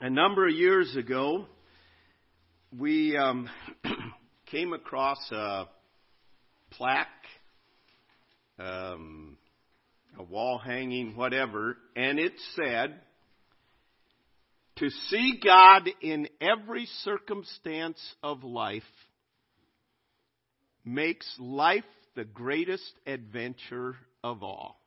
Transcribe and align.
a 0.00 0.08
number 0.08 0.46
of 0.46 0.54
years 0.54 0.94
ago, 0.96 1.46
we 2.76 3.16
um, 3.16 3.48
came 4.46 4.72
across 4.72 5.18
a 5.32 5.64
plaque, 6.70 7.08
um, 8.58 9.36
a 10.16 10.22
wall 10.22 10.58
hanging, 10.58 11.16
whatever, 11.16 11.76
and 11.96 12.18
it 12.20 12.34
said, 12.54 13.00
To 14.76 14.88
see 15.08 15.40
God 15.44 15.88
in 16.00 16.28
every 16.40 16.86
circumstance 17.02 18.00
of 18.22 18.44
life 18.44 18.82
makes 20.84 21.26
life 21.40 21.84
the 22.14 22.24
greatest 22.24 22.92
adventure 23.04 23.96
of 24.22 24.44
all. 24.44 24.80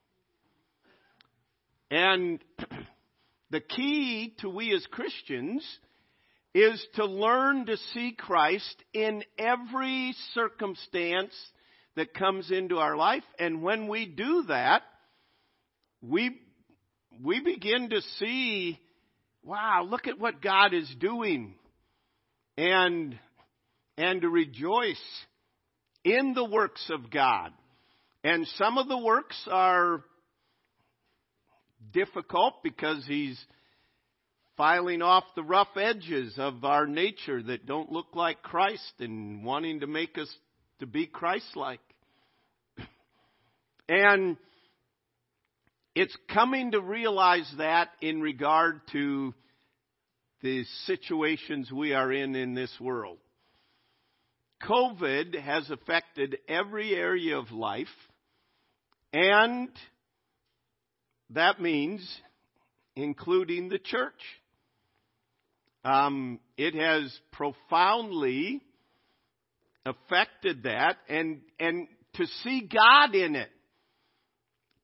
And 1.89 2.39
the 3.51 3.59
key 3.59 4.33
to 4.39 4.49
we 4.49 4.73
as 4.73 4.85
Christians 4.89 5.63
is 6.55 6.85
to 6.95 7.05
learn 7.05 7.65
to 7.65 7.77
see 7.93 8.13
Christ 8.17 8.75
in 8.93 9.23
every 9.37 10.15
circumstance 10.33 11.33
that 11.95 12.13
comes 12.13 12.49
into 12.49 12.77
our 12.77 12.95
life. 12.95 13.23
And 13.39 13.61
when 13.61 13.87
we 13.89 14.05
do 14.05 14.45
that, 14.47 14.83
we, 16.01 16.39
we 17.21 17.41
begin 17.41 17.89
to 17.89 18.01
see, 18.19 18.79
wow, 19.43 19.85
look 19.87 20.07
at 20.07 20.19
what 20.19 20.41
God 20.41 20.73
is 20.73 20.89
doing. 20.99 21.55
And, 22.57 23.17
and 23.97 24.21
to 24.21 24.29
rejoice 24.29 25.01
in 26.03 26.33
the 26.33 26.45
works 26.45 26.89
of 26.89 27.09
God. 27.09 27.51
And 28.23 28.47
some 28.55 28.77
of 28.77 28.87
the 28.87 28.97
works 28.97 29.37
are 29.49 30.03
difficult 31.93 32.63
because 32.63 33.03
he's 33.07 33.39
filing 34.57 35.01
off 35.01 35.23
the 35.35 35.43
rough 35.43 35.75
edges 35.75 36.35
of 36.37 36.63
our 36.63 36.85
nature 36.85 37.41
that 37.41 37.65
don't 37.65 37.91
look 37.91 38.15
like 38.15 38.41
Christ 38.43 38.93
and 38.99 39.43
wanting 39.43 39.79
to 39.79 39.87
make 39.87 40.17
us 40.17 40.33
to 40.79 40.85
be 40.85 41.07
Christ-like. 41.07 41.81
And 43.89 44.37
it's 45.95 46.15
coming 46.33 46.71
to 46.71 46.79
realize 46.79 47.51
that 47.57 47.89
in 47.99 48.21
regard 48.21 48.79
to 48.93 49.33
the 50.41 50.63
situations 50.85 51.71
we 51.71 51.93
are 51.93 52.11
in 52.11 52.35
in 52.35 52.53
this 52.53 52.73
world. 52.79 53.17
COVID 54.63 55.39
has 55.39 55.69
affected 55.69 56.37
every 56.47 56.93
area 56.93 57.37
of 57.37 57.51
life 57.51 57.87
and 59.11 59.69
that 61.33 61.61
means 61.61 62.07
including 62.95 63.69
the 63.69 63.79
church. 63.79 64.13
Um, 65.83 66.39
it 66.57 66.75
has 66.75 67.17
profoundly 67.31 68.61
affected 69.85 70.63
that, 70.63 70.97
and 71.09 71.41
and 71.59 71.87
to 72.15 72.27
see 72.43 72.69
God 72.71 73.15
in 73.15 73.35
it, 73.35 73.49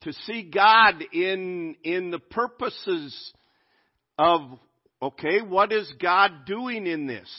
to 0.01 0.13
see 0.13 0.43
God 0.43 1.03
in 1.13 1.75
in 1.83 2.09
the 2.09 2.19
purposes 2.19 3.33
of 4.17 4.41
okay, 5.01 5.41
what 5.41 5.71
is 5.71 5.91
God 6.01 6.45
doing 6.47 6.87
in 6.87 7.05
this? 7.05 7.29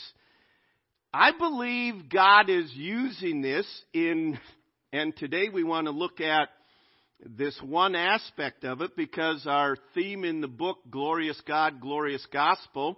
I 1.13 1.31
believe 1.37 2.09
God 2.09 2.49
is 2.49 2.71
using 2.73 3.41
this 3.41 3.65
in, 3.93 4.39
and 4.93 5.15
today 5.17 5.49
we 5.49 5.63
want 5.63 5.87
to 5.87 5.91
look 5.91 6.21
at 6.21 6.49
this 7.25 7.59
one 7.61 7.95
aspect 7.95 8.63
of 8.63 8.81
it 8.81 8.95
because 8.95 9.45
our 9.45 9.75
theme 9.93 10.23
in 10.23 10.41
the 10.41 10.47
book, 10.47 10.77
Glorious 10.89 11.39
God, 11.45 11.81
Glorious 11.81 12.25
Gospel, 12.31 12.97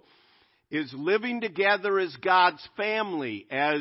is 0.70 0.92
living 0.96 1.40
together 1.40 1.98
as 1.98 2.14
God's 2.22 2.66
family, 2.76 3.46
as 3.50 3.80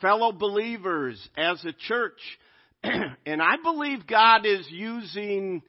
fellow 0.00 0.32
believers, 0.32 1.26
as 1.36 1.64
a 1.64 1.72
church. 1.72 2.18
and 2.82 3.40
I 3.40 3.56
believe 3.62 4.06
God 4.06 4.44
is 4.44 4.66
using 4.70 5.62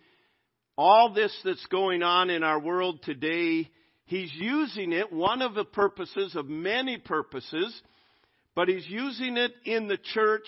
all 0.78 1.14
this 1.14 1.36
that's 1.44 1.66
going 1.68 2.04
on 2.04 2.30
in 2.30 2.44
our 2.44 2.60
world 2.60 3.02
today. 3.04 3.70
He's 4.06 4.32
using 4.34 4.92
it, 4.92 5.14
one 5.14 5.42
of 5.42 5.54
the 5.54 5.66
purposes 5.66 6.36
of 6.36 6.48
many 6.48 6.98
purposes, 6.98 7.80
but 8.56 8.70
He's 8.70 8.88
using 8.88 9.38
it 9.38 9.52
in 9.66 9.88
the 9.88 10.00
church 10.14 10.48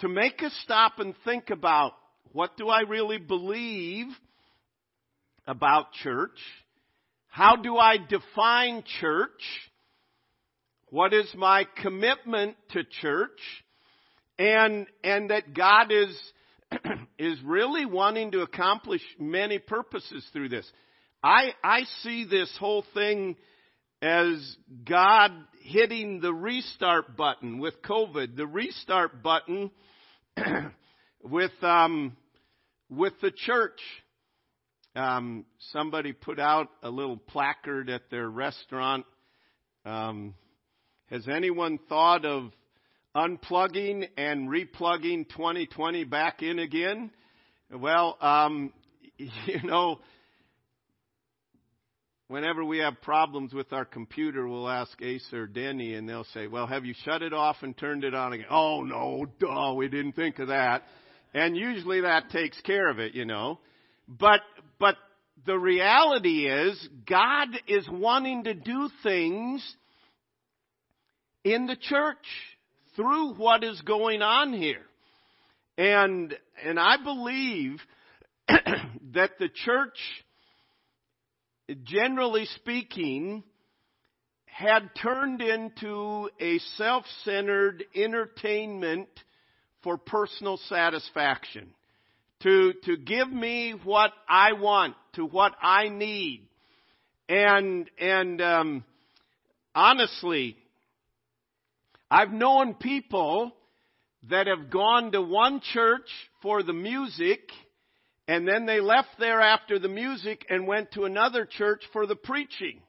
to 0.00 0.08
make 0.08 0.42
us 0.42 0.52
stop 0.62 0.98
and 0.98 1.14
think 1.24 1.50
about 1.50 1.92
what 2.32 2.56
do 2.56 2.68
I 2.68 2.80
really 2.80 3.18
believe 3.18 4.06
about 5.46 5.92
church? 6.02 6.38
How 7.28 7.56
do 7.56 7.76
I 7.76 7.96
define 7.96 8.84
church? 9.00 9.42
What 10.90 11.12
is 11.12 11.28
my 11.36 11.66
commitment 11.82 12.56
to 12.70 12.82
church? 13.00 13.40
And, 14.38 14.86
and 15.02 15.30
that 15.30 15.54
God 15.54 15.90
is, 15.90 16.16
is 17.18 17.38
really 17.44 17.86
wanting 17.86 18.32
to 18.32 18.40
accomplish 18.40 19.02
many 19.18 19.58
purposes 19.58 20.24
through 20.32 20.50
this. 20.50 20.70
I, 21.22 21.52
I 21.64 21.80
see 22.02 22.24
this 22.24 22.54
whole 22.60 22.84
thing 22.94 23.36
as 24.00 24.56
God 24.88 25.32
hitting 25.62 26.20
the 26.20 26.32
restart 26.32 27.16
button 27.16 27.58
with 27.58 27.82
COVID, 27.82 28.36
the 28.36 28.46
restart 28.46 29.22
button 29.22 29.70
with 31.22 31.52
um, 31.62 32.16
with 32.90 33.14
the 33.20 33.30
church. 33.30 33.80
Um, 34.96 35.44
somebody 35.72 36.12
put 36.12 36.40
out 36.40 36.68
a 36.82 36.90
little 36.90 37.16
placard 37.16 37.88
at 37.90 38.10
their 38.10 38.28
restaurant. 38.28 39.04
Um, 39.84 40.34
has 41.10 41.28
anyone 41.28 41.78
thought 41.88 42.24
of 42.24 42.50
unplugging 43.14 44.08
and 44.16 44.48
replugging 44.48 45.28
2020 45.28 46.04
back 46.04 46.42
in 46.42 46.58
again? 46.58 47.10
Well, 47.72 48.16
um, 48.20 48.72
you 49.18 49.62
know, 49.62 50.00
whenever 52.28 52.64
we 52.64 52.78
have 52.78 53.00
problems 53.02 53.52
with 53.52 53.72
our 53.72 53.84
computer, 53.84 54.46
we'll 54.46 54.68
ask 54.68 54.90
Ace 55.02 55.26
or 55.32 55.46
Denny, 55.46 55.94
and 55.94 56.08
they'll 56.08 56.26
say, 56.34 56.46
"Well, 56.46 56.66
have 56.66 56.84
you 56.84 56.94
shut 57.04 57.22
it 57.22 57.32
off 57.32 57.56
and 57.62 57.76
turned 57.76 58.04
it 58.04 58.14
on 58.14 58.32
again?" 58.32 58.46
Oh 58.50 58.82
no, 58.82 59.26
duh, 59.38 59.74
we 59.74 59.88
didn't 59.88 60.12
think 60.12 60.38
of 60.38 60.48
that. 60.48 60.82
And 61.34 61.56
usually 61.56 62.00
that 62.00 62.30
takes 62.30 62.60
care 62.62 62.88
of 62.88 62.98
it, 62.98 63.14
you 63.14 63.24
know. 63.24 63.58
But, 64.08 64.40
but 64.78 64.96
the 65.46 65.58
reality 65.58 66.46
is 66.46 66.88
God 67.08 67.48
is 67.66 67.86
wanting 67.90 68.44
to 68.44 68.54
do 68.54 68.88
things 69.02 69.76
in 71.44 71.66
the 71.66 71.76
church 71.76 72.16
through 72.96 73.34
what 73.34 73.62
is 73.62 73.80
going 73.82 74.22
on 74.22 74.52
here. 74.52 74.82
And, 75.76 76.36
and 76.64 76.80
I 76.80 76.96
believe 77.02 77.80
that 78.48 79.38
the 79.38 79.48
church, 79.64 79.98
generally 81.84 82.46
speaking, 82.56 83.44
had 84.46 84.90
turned 85.00 85.40
into 85.40 86.28
a 86.40 86.58
self-centered 86.76 87.84
entertainment 87.94 89.08
for 89.82 89.96
personal 89.96 90.58
satisfaction. 90.68 91.68
To, 92.42 92.72
to 92.84 92.96
give 92.96 93.28
me 93.30 93.74
what 93.82 94.12
I 94.28 94.52
want, 94.52 94.94
to 95.14 95.24
what 95.24 95.54
I 95.60 95.88
need. 95.88 96.46
And, 97.28 97.90
and, 97.98 98.40
um, 98.40 98.84
honestly, 99.74 100.56
I've 102.10 102.30
known 102.30 102.74
people 102.74 103.52
that 104.30 104.46
have 104.46 104.70
gone 104.70 105.10
to 105.12 105.20
one 105.20 105.60
church 105.72 106.08
for 106.42 106.62
the 106.62 106.72
music 106.72 107.40
and 108.28 108.46
then 108.46 108.66
they 108.66 108.80
left 108.80 109.08
there 109.18 109.40
after 109.40 109.78
the 109.78 109.88
music 109.88 110.44
and 110.50 110.66
went 110.66 110.92
to 110.92 111.04
another 111.04 111.46
church 111.46 111.82
for 111.94 112.06
the 112.06 112.14
preaching. 112.14 112.80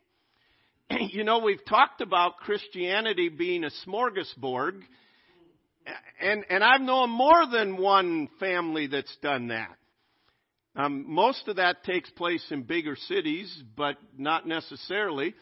you 0.91 1.23
know, 1.23 1.39
we've 1.39 1.63
talked 1.65 2.01
about 2.01 2.37
Christianity 2.37 3.29
being 3.29 3.63
a 3.63 3.71
smorgasbord 3.87 4.81
and, 6.21 6.45
and 6.49 6.63
I've 6.63 6.81
known 6.81 7.09
more 7.09 7.45
than 7.51 7.77
one 7.77 8.29
family 8.39 8.87
that's 8.87 9.15
done 9.21 9.47
that. 9.47 9.75
Um, 10.75 11.05
most 11.07 11.47
of 11.47 11.57
that 11.57 11.83
takes 11.83 12.09
place 12.11 12.45
in 12.51 12.63
bigger 12.63 12.95
cities, 12.95 13.63
but 13.75 13.97
not 14.17 14.47
necessarily. 14.47 15.33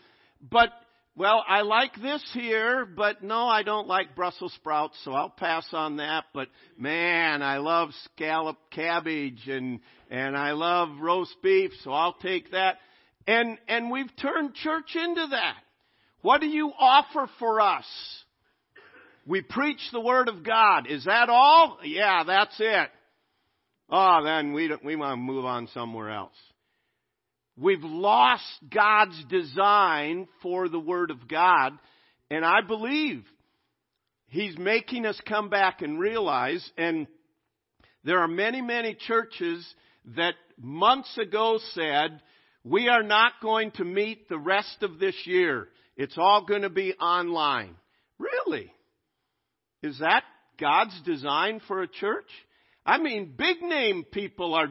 But, 0.41 0.69
well, 1.15 1.43
I 1.47 1.61
like 1.61 1.93
this 2.01 2.23
here, 2.33 2.85
but 2.85 3.23
no, 3.23 3.45
I 3.47 3.63
don't 3.63 3.87
like 3.87 4.15
Brussels 4.15 4.53
sprouts, 4.53 4.97
so 5.03 5.13
I'll 5.13 5.29
pass 5.29 5.67
on 5.73 5.97
that. 5.97 6.25
But 6.33 6.47
man, 6.77 7.41
I 7.41 7.57
love 7.57 7.89
scallop 8.13 8.57
cabbage 8.71 9.47
and, 9.47 9.79
and 10.09 10.37
I 10.37 10.51
love 10.53 10.89
roast 11.01 11.35
beef, 11.43 11.71
so 11.83 11.91
I'll 11.91 12.17
take 12.21 12.51
that. 12.51 12.77
And, 13.27 13.57
and 13.67 13.91
we've 13.91 14.15
turned 14.21 14.55
church 14.55 14.95
into 14.95 15.27
that. 15.31 15.57
What 16.21 16.41
do 16.41 16.47
you 16.47 16.71
offer 16.79 17.29
for 17.39 17.61
us? 17.61 17.85
We 19.27 19.41
preach 19.41 19.81
the 19.91 19.99
Word 19.99 20.29
of 20.29 20.43
God. 20.43 20.89
Is 20.89 21.03
that 21.03 21.29
all? 21.29 21.79
Yeah, 21.83 22.23
that's 22.25 22.55
it. 22.59 22.89
Oh, 23.89 24.23
then 24.23 24.53
we, 24.53 24.71
we 24.83 24.95
want 24.95 25.13
to 25.13 25.17
move 25.17 25.43
on 25.43 25.67
somewhere 25.73 26.11
else. 26.11 26.35
We've 27.57 27.83
lost 27.83 28.43
God's 28.73 29.21
design 29.29 30.27
for 30.41 30.69
the 30.69 30.79
Word 30.79 31.11
of 31.11 31.27
God, 31.27 31.73
and 32.31 32.45
I 32.45 32.61
believe 32.65 33.23
He's 34.27 34.57
making 34.57 35.05
us 35.05 35.19
come 35.27 35.49
back 35.49 35.81
and 35.81 35.99
realize, 35.99 36.69
and 36.77 37.07
there 38.03 38.19
are 38.19 38.27
many, 38.27 38.61
many 38.61 38.93
churches 38.93 39.65
that 40.15 40.35
months 40.57 41.17
ago 41.17 41.59
said, 41.73 42.21
we 42.63 42.87
are 42.87 43.03
not 43.03 43.33
going 43.41 43.71
to 43.71 43.83
meet 43.83 44.29
the 44.29 44.37
rest 44.37 44.83
of 44.83 44.99
this 44.99 45.15
year. 45.25 45.67
It's 45.95 46.17
all 46.17 46.45
going 46.45 46.61
to 46.61 46.69
be 46.69 46.93
online. 46.93 47.75
Really? 48.19 48.71
Is 49.83 49.99
that 49.99 50.23
God's 50.59 50.99
design 51.03 51.61
for 51.67 51.81
a 51.81 51.87
church? 51.87 52.29
I 52.85 52.99
mean, 52.99 53.33
big 53.37 53.61
name 53.61 54.05
people 54.11 54.53
are, 54.55 54.69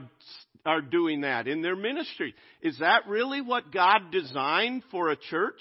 are 0.65 0.81
doing 0.81 1.21
that 1.21 1.47
in 1.47 1.63
their 1.63 1.77
ministry. 1.77 2.35
Is 2.63 2.79
that 2.79 3.07
really 3.07 3.41
what 3.41 3.73
God 3.73 4.11
designed 4.11 4.83
for 4.91 5.11
a 5.11 5.17
church? 5.17 5.61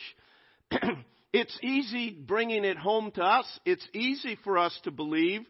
it's 1.34 1.58
easy 1.62 2.12
bringing 2.12 2.64
it 2.64 2.78
home 2.78 3.12
to 3.12 3.22
us. 3.22 3.46
It's 3.66 3.88
easy 3.94 4.38
for 4.44 4.58
us 4.58 4.78
to 4.86 4.92
believe 4.92 5.42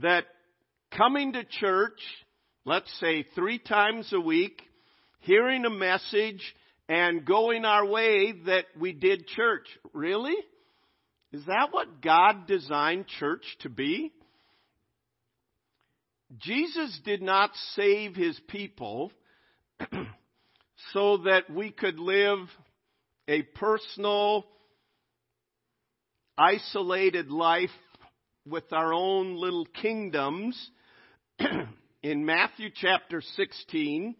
that 0.00 0.24
coming 0.96 1.32
to 1.32 1.44
church, 1.44 1.98
let's 2.64 2.92
say 3.00 3.24
three 3.34 3.58
times 3.58 4.12
a 4.12 4.20
week, 4.20 4.60
hearing 5.20 5.64
a 5.64 5.70
message, 5.70 6.42
and 6.88 7.24
going 7.24 7.64
our 7.64 7.86
way 7.86 8.32
that 8.46 8.66
we 8.78 8.92
did 8.92 9.26
church. 9.26 9.66
Really? 9.92 10.36
Is 11.32 11.46
that 11.46 11.72
what 11.72 12.02
God 12.02 12.46
designed 12.46 13.06
church 13.06 13.44
to 13.60 13.70
be? 13.70 14.12
Jesus 16.38 17.00
did 17.04 17.22
not 17.22 17.50
save 17.74 18.14
his 18.14 18.38
people 18.48 19.12
so 20.92 21.18
that 21.18 21.48
we 21.50 21.70
could 21.70 21.98
live 21.98 22.38
a 23.28 23.42
personal, 23.42 24.44
isolated 26.36 27.30
life 27.30 27.70
with 28.46 28.70
our 28.72 28.92
own 28.92 29.36
little 29.36 29.66
kingdoms. 29.66 30.70
In 32.02 32.26
Matthew 32.26 32.68
chapter 32.74 33.22
16 33.36 34.16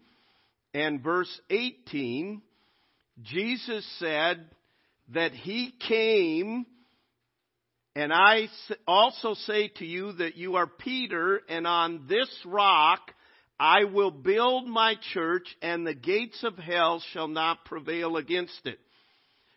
and 0.73 1.03
verse 1.03 1.41
18, 1.51 2.41
Jesus 3.21 3.85
said 3.99 4.49
that 5.09 5.33
he 5.33 5.73
came 5.87 6.65
and 7.95 8.11
I 8.11 8.47
also 8.87 9.35
say 9.35 9.67
to 9.77 9.85
you 9.85 10.13
that 10.13 10.35
you 10.35 10.55
are 10.55 10.67
Peter, 10.67 11.41
and 11.47 11.67
on 11.67 12.05
this 12.07 12.29
rock 12.45 12.99
I 13.59 13.83
will 13.85 14.11
build 14.11 14.67
my 14.67 14.95
church, 15.13 15.47
and 15.61 15.85
the 15.85 15.93
gates 15.93 16.43
of 16.43 16.57
hell 16.57 17.03
shall 17.13 17.27
not 17.27 17.65
prevail 17.65 18.17
against 18.17 18.65
it. 18.65 18.79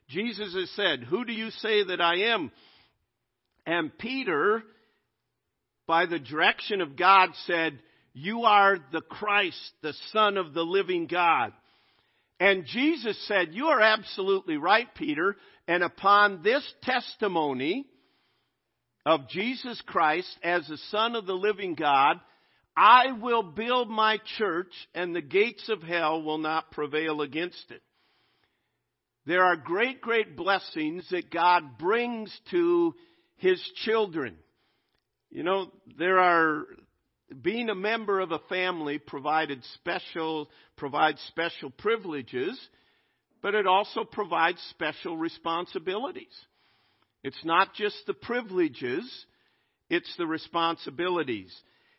Jesus 0.09 0.55
has 0.55 0.71
said, 0.77 1.03
Who 1.03 1.25
do 1.25 1.33
you 1.33 1.51
say 1.51 1.85
that 1.85 2.01
I 2.01 2.33
am? 2.35 2.53
And 3.67 3.97
Peter, 3.99 4.63
by 5.87 6.07
the 6.07 6.19
direction 6.19 6.81
of 6.81 6.97
God, 6.97 7.31
said, 7.47 7.81
You 8.13 8.43
are 8.43 8.79
the 8.93 9.01
Christ, 9.01 9.73
the 9.83 9.95
Son 10.13 10.37
of 10.37 10.53
the 10.53 10.63
living 10.63 11.07
God. 11.07 11.53
And 12.39 12.67
Jesus 12.67 13.19
said, 13.27 13.49
You 13.55 13.67
are 13.67 13.81
absolutely 13.81 14.59
right, 14.59 14.95
Peter. 14.95 15.37
And 15.67 15.83
upon 15.83 16.43
this 16.43 16.63
testimony, 16.83 17.87
of 19.07 19.29
Jesus 19.29 19.81
Christ 19.87 20.37
as 20.43 20.67
the 20.67 20.79
Son 20.91 21.15
of 21.15 21.27
the 21.27 21.33
living 21.33 21.75
God, 21.75 22.21
I 22.77 23.13
will 23.13 23.45
build 23.45 23.89
my 23.89 24.19
church 24.37 24.73
and 24.95 25.15
the 25.15 25.23
gates 25.23 25.69
of 25.69 25.81
hell 25.81 26.23
will 26.23 26.39
not 26.39 26.73
prevail 26.73 27.23
against 27.23 27.71
it. 27.71 27.83
There 29.25 29.45
are 29.45 29.57
great, 29.57 30.01
great 30.01 30.37
blessings 30.37 31.09
that 31.11 31.31
God 31.31 31.79
brings 31.79 32.37
to 32.51 32.95
His 33.37 33.63
children. 33.85 34.37
You 35.31 35.45
know, 35.45 35.71
there 35.99 36.19
are, 36.19 36.65
being 37.43 37.71
a 37.71 37.75
member 37.75 38.19
of 38.19 38.33
a 38.33 38.41
family 38.49 38.99
provided 38.99 39.63
special, 39.75 40.51
provides 40.77 41.21
special 41.29 41.71
privileges, 41.71 42.59
but 43.41 43.55
it 43.55 43.69
also 43.69 44.03
provides 44.03 44.61
special 44.71 45.17
responsibilities. 45.17 46.35
It's 47.27 47.45
not 47.45 47.75
just 47.75 47.97
the 48.07 48.15
privileges, 48.15 49.05
it's 49.91 50.17
the 50.17 50.29
responsibilities. 50.29 51.53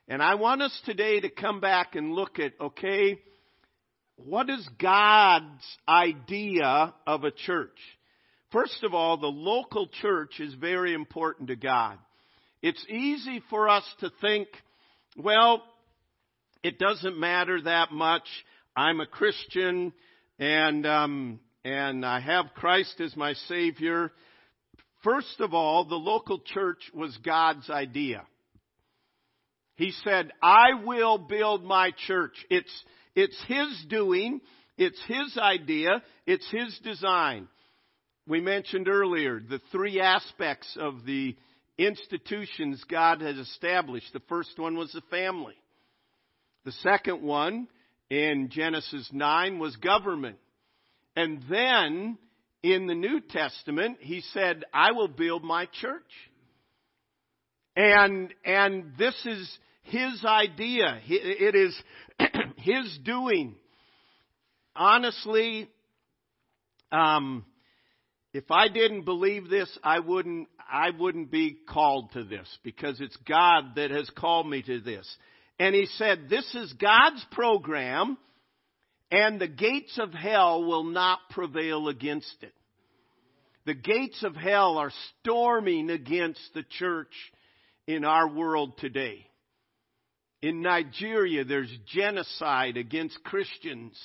And 0.08 0.24
I 0.24 0.36
want 0.36 0.62
us 0.62 0.82
today 0.86 1.20
to 1.20 1.30
come 1.30 1.60
back 1.60 1.96
and 1.96 2.14
look 2.14 2.40
at, 2.40 2.54
okay, 2.62 3.20
what 4.16 4.50
is 4.50 4.66
God's 4.82 5.66
idea 5.86 6.94
of 7.06 7.26
a 7.26 7.32
church? 7.32 7.78
First 8.54 8.86
of 8.86 8.94
all, 8.94 9.18
the 9.18 9.28
local 9.28 9.90
church 10.02 10.40
is 10.40 10.54
very 10.54 10.94
important 10.94 11.50
to 11.50 11.58
God. 11.58 11.98
It's 12.62 12.86
easy 12.88 13.44
for 13.50 13.68
us 13.68 13.84
to 14.00 14.10
think, 14.22 14.48
well, 15.18 15.62
it 16.64 16.80
doesn't 16.80 17.20
matter 17.20 17.62
that 17.64 17.92
much. 17.92 18.24
I'm 18.78 19.02
a 19.02 19.06
Christian 19.06 19.92
and, 20.40 20.88
um, 20.88 21.42
and 21.66 22.06
I 22.06 22.22
have 22.22 22.54
Christ 22.56 23.02
as 23.02 23.14
my 23.18 23.34
Savior 23.50 24.14
First 25.08 25.40
of 25.40 25.54
all, 25.54 25.86
the 25.86 25.96
local 25.96 26.40
church 26.40 26.82
was 26.94 27.18
God's 27.24 27.70
idea. 27.70 28.24
He 29.76 29.92
said, 30.04 30.34
I 30.42 30.84
will 30.84 31.18
build 31.18 31.64
my 31.64 31.92
church. 32.08 32.34
It's, 32.50 32.84
it's 33.16 33.42
His 33.48 33.86
doing. 33.88 34.42
It's 34.78 35.00
His 35.08 35.38
idea. 35.38 36.04
It's 36.26 36.46
His 36.52 36.78
design. 36.84 37.48
We 38.28 38.42
mentioned 38.42 38.90
earlier 38.90 39.40
the 39.40 39.62
three 39.72 40.02
aspects 40.02 40.76
of 40.78 41.06
the 41.06 41.38
institutions 41.78 42.84
God 42.90 43.22
has 43.22 43.38
established. 43.38 44.12
The 44.12 44.20
first 44.28 44.60
one 44.60 44.76
was 44.76 44.92
the 44.92 45.04
family. 45.10 45.56
The 46.66 46.74
second 46.84 47.22
one 47.22 47.70
in 48.10 48.50
Genesis 48.52 49.08
9 49.14 49.58
was 49.58 49.74
government. 49.78 50.36
And 51.16 51.42
then 51.50 52.18
in 52.64 52.88
the 52.88 52.96
New 52.96 53.22
Testament, 53.22 53.98
he 54.02 54.22
said, 54.34 54.64
I 54.74 54.92
will 54.92 55.08
build 55.08 55.44
my 55.44 55.68
church. 55.82 56.02
And, 57.76 58.34
and 58.44 58.94
this 58.98 59.16
is 59.26 59.58
his 59.84 60.26
idea. 60.26 61.00
It 61.08 61.56
is 61.56 61.80
his 62.58 63.00
doing. 63.04 63.56
Honestly, 64.76 65.70
um, 66.92 67.46
if 68.34 68.52
I 68.52 68.68
didn't 68.68 69.06
believe 69.06 69.50
this, 69.50 69.70
I 69.84 70.00
wouldn't, 70.00 70.48
I 70.72 70.90
wouldn't 70.90 71.32
be 71.32 71.58
called 71.70 72.12
to 72.14 72.24
this 72.24 72.48
because 72.64 73.00
it's 73.00 73.18
God 73.28 73.76
that 73.76 73.92
has 73.92 74.10
called 74.12 74.50
me 74.50 74.62
to 74.64 74.80
this. 74.80 75.08
And 75.60 75.74
he 75.74 75.88
said, 75.98 76.30
this 76.30 76.46
is 76.54 76.74
God's 76.74 77.26
program 77.32 78.18
and 79.12 79.40
the 79.40 79.48
gates 79.48 79.98
of 80.00 80.14
hell 80.14 80.64
will 80.64 80.84
not 80.84 81.20
prevail 81.30 81.88
against 81.88 82.36
it. 82.42 82.54
The 83.66 83.74
gates 83.74 84.24
of 84.24 84.36
hell 84.36 84.78
are 84.78 84.92
storming 85.20 85.90
against 85.90 86.42
the 86.54 86.64
church 86.64 87.14
in 87.86 88.06
our 88.06 88.28
world 88.28 88.78
today. 88.78 89.26
In 90.42 90.62
Nigeria, 90.62 91.44
there's 91.44 91.74
genocide 91.94 92.78
against 92.78 93.22
Christians. 93.24 93.98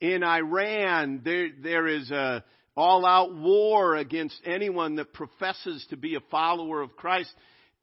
In 0.00 0.22
Iran, 0.22 1.22
there, 1.24 1.48
there 1.62 1.86
is 1.86 2.10
a 2.10 2.44
all 2.76 3.04
out 3.04 3.34
war 3.34 3.96
against 3.96 4.40
anyone 4.44 4.96
that 4.96 5.12
professes 5.12 5.86
to 5.90 5.96
be 5.96 6.14
a 6.14 6.20
follower 6.30 6.80
of 6.80 6.96
Christ. 6.96 7.32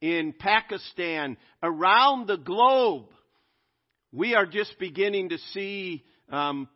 In 0.01 0.33
Pakistan, 0.33 1.37
around 1.61 2.27
the 2.27 2.37
globe, 2.37 3.05
we 4.11 4.33
are 4.33 4.45
just 4.45 4.79
beginning 4.79 5.29
to 5.29 5.37
see 5.53 6.03
um, 6.29 6.67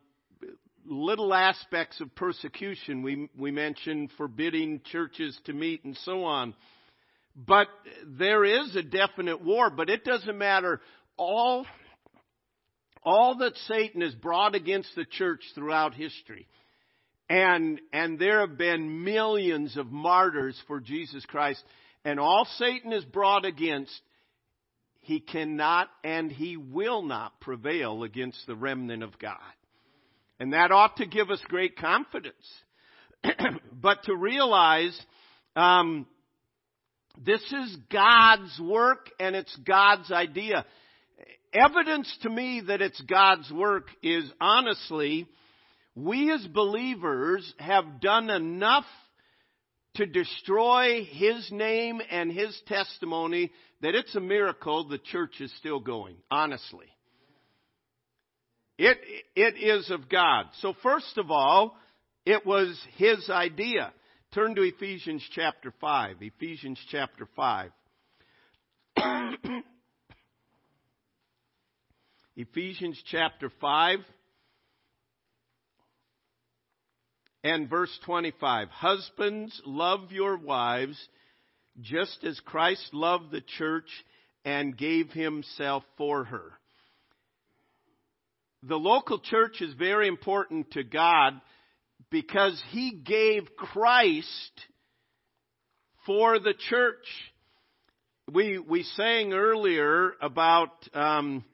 little 0.86 1.32
aspects 1.32 2.00
of 2.00 2.14
persecution. 2.14 3.02
We, 3.02 3.28
we 3.36 3.50
mentioned 3.50 4.10
forbidding 4.16 4.82
churches 4.90 5.38
to 5.46 5.52
meet 5.52 5.84
and 5.84 5.96
so 6.04 6.24
on. 6.24 6.54
But 7.36 7.66
there 8.06 8.44
is 8.44 8.76
a 8.76 8.82
definite 8.82 9.42
war, 9.42 9.70
but 9.70 9.90
it 9.90 10.04
doesn't 10.04 10.38
matter. 10.38 10.80
All, 11.16 11.66
all 13.02 13.38
that 13.38 13.56
Satan 13.66 14.02
has 14.02 14.14
brought 14.14 14.54
against 14.54 14.94
the 14.94 15.04
church 15.04 15.42
throughout 15.54 15.94
history. 15.94 16.46
And, 17.28 17.80
and 17.92 18.18
there 18.18 18.40
have 18.40 18.58
been 18.58 19.02
millions 19.02 19.76
of 19.76 19.90
martyrs 19.90 20.60
for 20.68 20.78
Jesus 20.78 21.24
Christ. 21.26 21.62
And 22.04 22.20
all 22.20 22.46
Satan 22.58 22.92
has 22.92 23.04
brought 23.04 23.44
against, 23.44 23.92
he 25.04 25.20
cannot 25.20 25.88
and 26.02 26.32
he 26.32 26.56
will 26.56 27.02
not 27.02 27.38
prevail 27.40 28.02
against 28.04 28.46
the 28.46 28.54
remnant 28.54 29.02
of 29.02 29.18
God. 29.18 29.38
And 30.40 30.52
that 30.54 30.72
ought 30.72 30.96
to 30.96 31.06
give 31.06 31.30
us 31.30 31.40
great 31.48 31.76
confidence. 31.76 32.34
but 33.72 34.02
to 34.04 34.16
realize 34.16 34.98
um, 35.54 36.06
this 37.22 37.42
is 37.42 37.76
God's 37.92 38.58
work 38.58 39.10
and 39.20 39.36
it's 39.36 39.54
God's 39.66 40.10
idea. 40.10 40.64
Evidence 41.52 42.12
to 42.22 42.30
me 42.30 42.62
that 42.66 42.80
it's 42.80 43.00
God's 43.02 43.50
work 43.52 43.88
is 44.02 44.24
honestly 44.40 45.28
we 45.94 46.32
as 46.32 46.44
believers 46.46 47.52
have 47.58 48.00
done 48.00 48.30
enough 48.30 48.86
to 49.94 50.06
destroy 50.06 51.04
his 51.04 51.50
name 51.52 52.00
and 52.10 52.30
his 52.30 52.60
testimony 52.66 53.52
that 53.80 53.94
it's 53.94 54.14
a 54.14 54.20
miracle 54.20 54.88
the 54.88 54.98
church 54.98 55.40
is 55.40 55.52
still 55.58 55.80
going, 55.80 56.16
honestly. 56.30 56.86
It, 58.76 58.98
it 59.36 59.56
is 59.56 59.90
of 59.90 60.08
God. 60.08 60.46
So 60.60 60.74
first 60.82 61.16
of 61.16 61.30
all, 61.30 61.76
it 62.26 62.44
was 62.44 62.76
his 62.96 63.30
idea. 63.30 63.92
Turn 64.32 64.56
to 64.56 64.62
Ephesians 64.62 65.24
chapter 65.32 65.72
5. 65.80 66.16
Ephesians 66.20 66.80
chapter 66.90 67.28
5. 67.36 67.70
Ephesians 72.36 73.00
chapter 73.10 73.52
5 73.60 73.98
and 77.44 77.68
verse 77.68 77.96
25. 78.06 78.68
Husbands, 78.70 79.60
love 79.66 80.10
your 80.10 80.38
wives 80.38 80.98
just 81.80 82.24
as 82.24 82.40
Christ 82.40 82.88
loved 82.92 83.30
the 83.30 83.42
church 83.58 83.88
and 84.44 84.76
gave 84.76 85.10
himself 85.10 85.84
for 85.98 86.24
her. 86.24 86.52
The 88.62 88.76
local 88.76 89.18
church 89.18 89.60
is 89.60 89.74
very 89.74 90.08
important 90.08 90.70
to 90.72 90.82
God 90.82 91.34
because 92.10 92.60
he 92.70 92.92
gave 92.92 93.54
Christ 93.56 94.52
for 96.06 96.38
the 96.38 96.54
church. 96.70 97.04
We, 98.32 98.58
we 98.58 98.84
sang 98.84 99.34
earlier 99.34 100.12
about 100.22 100.70
um, 100.94 101.44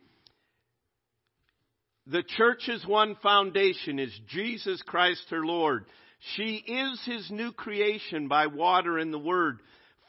the 2.11 2.25
church's 2.37 2.85
one 2.87 3.17
foundation 3.23 4.01
is 4.01 4.11
Jesus 4.29 4.83
Christ 4.83 5.25
her 5.31 5.45
Lord. 5.45 5.85
She 6.35 6.57
is 6.57 7.01
his 7.05 7.31
new 7.31 7.53
creation 7.53 8.27
by 8.27 8.49
water 8.49 8.99
and 8.99 9.13
the 9.13 9.19
word. 9.19 9.61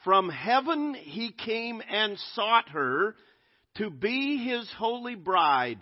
From 0.03 0.29
heaven 0.29 0.95
he 0.95 1.31
came 1.31 1.81
and 1.87 2.17
sought 2.33 2.69
her 2.69 3.15
to 3.75 3.91
be 3.91 4.43
his 4.43 4.67
holy 4.77 5.15
bride. 5.15 5.79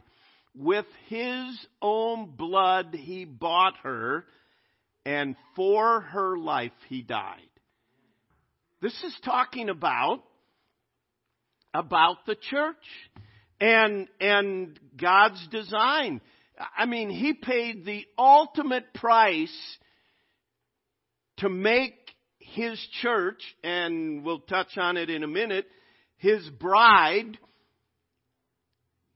With 0.56 0.86
his 1.08 1.66
own 1.82 2.34
blood 2.36 2.94
he 2.94 3.24
bought 3.24 3.76
her, 3.84 4.26
and 5.06 5.38
for 5.56 6.02
her 6.02 6.38
life 6.38 6.74
he 6.90 7.02
died. 7.02 7.40
This 8.82 8.96
is 9.04 9.18
talking 9.24 9.70
about 9.70 10.22
about 11.74 12.26
the 12.26 12.36
church 12.36 12.76
and 13.60 14.08
and 14.20 14.80
God's 14.98 15.46
design. 15.50 16.22
I 16.78 16.86
mean, 16.86 17.10
he 17.10 17.34
paid 17.34 17.86
the 17.86 18.06
ultimate 18.18 18.94
price 18.94 19.78
to 21.38 21.50
make 21.50 21.96
his 22.40 22.80
church, 23.02 23.42
and 23.64 24.24
we'll 24.24 24.40
touch 24.40 24.78
on 24.78 24.98
it 24.98 25.10
in 25.10 25.24
a 25.24 25.28
minute, 25.28 25.68
his 26.18 26.48
bride 26.50 27.38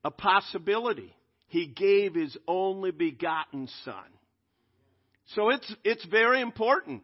a 0.03 0.11
possibility. 0.11 1.15
He 1.47 1.67
gave 1.67 2.15
his 2.15 2.35
only 2.47 2.91
begotten 2.91 3.69
son. 3.85 4.03
So 5.35 5.49
it's, 5.49 5.75
it's 5.83 6.05
very 6.05 6.41
important. 6.41 7.03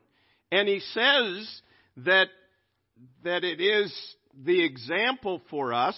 And 0.52 0.68
he 0.68 0.80
says 0.80 1.62
that, 1.98 2.28
that 3.24 3.44
it 3.44 3.62
is 3.62 3.94
the 4.44 4.64
example 4.64 5.42
for 5.50 5.74
us, 5.74 5.96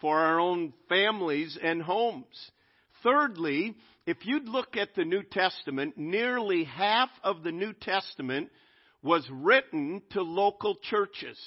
for 0.00 0.18
our 0.18 0.40
own 0.40 0.72
families 0.88 1.58
and 1.62 1.82
homes. 1.82 2.50
Thirdly, 3.02 3.76
if 4.06 4.24
you'd 4.24 4.48
look 4.48 4.76
at 4.76 4.94
the 4.94 5.04
New 5.04 5.22
Testament, 5.22 5.96
nearly 5.96 6.64
half 6.64 7.10
of 7.22 7.42
the 7.42 7.52
New 7.52 7.72
Testament 7.72 8.50
was 9.02 9.28
written 9.30 10.02
to 10.10 10.22
local 10.22 10.76
churches. 10.76 11.38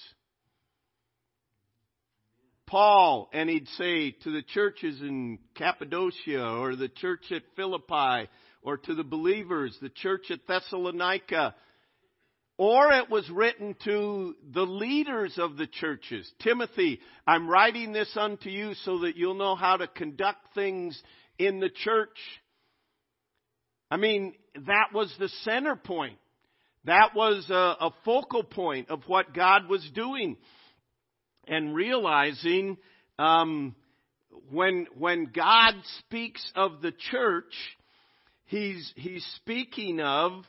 Paul, 2.67 3.29
and 3.34 3.50
he'd 3.50 3.67
say 3.77 4.12
to 4.12 4.31
the 4.31 4.43
churches 4.43 5.01
in 5.01 5.39
Cappadocia 5.55 6.55
or 6.58 6.77
the 6.77 6.88
church 6.88 7.31
at 7.31 7.41
Philippi 7.58 8.29
or 8.62 8.77
to 8.77 8.96
the 8.96 9.03
believers, 9.03 9.77
the 9.81 9.89
church 9.89 10.31
at 10.31 10.48
Thessalonica, 10.48 11.53
or 12.62 12.91
it 12.91 13.10
was 13.10 13.27
written 13.32 13.75
to 13.84 14.36
the 14.53 14.62
leaders 14.62 15.39
of 15.39 15.58
the 15.58 15.65
churches. 15.65 16.32
Timothy, 16.44 17.00
I'm 17.25 17.50
writing 17.50 17.91
this 17.91 18.15
unto 18.15 18.50
you 18.51 18.75
so 18.86 19.00
that 19.00 19.18
you'll 19.18 19.34
know 19.34 19.56
how 19.56 19.77
to 19.77 19.88
conduct 19.88 20.53
things 20.53 21.01
in 21.39 21.60
the 21.60 21.72
church. 21.72 22.15
I 23.89 23.98
mean, 23.98 24.36
that 24.53 24.89
was 24.94 25.12
the 25.18 25.30
center 25.44 25.75
point. 25.75 26.20
That 26.86 27.15
was 27.15 27.48
a, 27.50 27.56
a 27.56 27.89
focal 28.06 28.44
point 28.44 28.91
of 28.91 29.01
what 29.08 29.34
God 29.34 29.68
was 29.68 29.84
doing. 29.96 30.38
And 31.48 31.74
realizing 31.74 32.77
um, 33.18 33.74
when 34.51 34.86
when 34.96 35.32
God 35.34 35.74
speaks 35.98 36.48
of 36.56 36.84
the 36.84 36.94
church, 37.10 37.56
he's 38.46 38.94
he's 38.96 39.25
speaking 39.38 40.00
of 40.00 40.44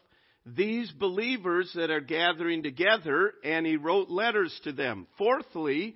these 0.45 0.91
believers 0.93 1.71
that 1.75 1.91
are 1.91 2.01
gathering 2.01 2.63
together, 2.63 3.33
and 3.45 3.65
he 3.67 3.77
wrote 3.77 4.11
letters 4.11 4.59
to 4.65 4.73
them. 4.73 5.07
Fourthly, 5.17 5.95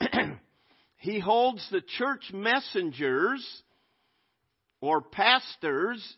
he 0.98 1.18
holds 1.18 1.66
the 1.70 1.80
church 1.98 2.30
messengers 2.32 3.44
or 4.80 5.00
pastors 5.00 6.16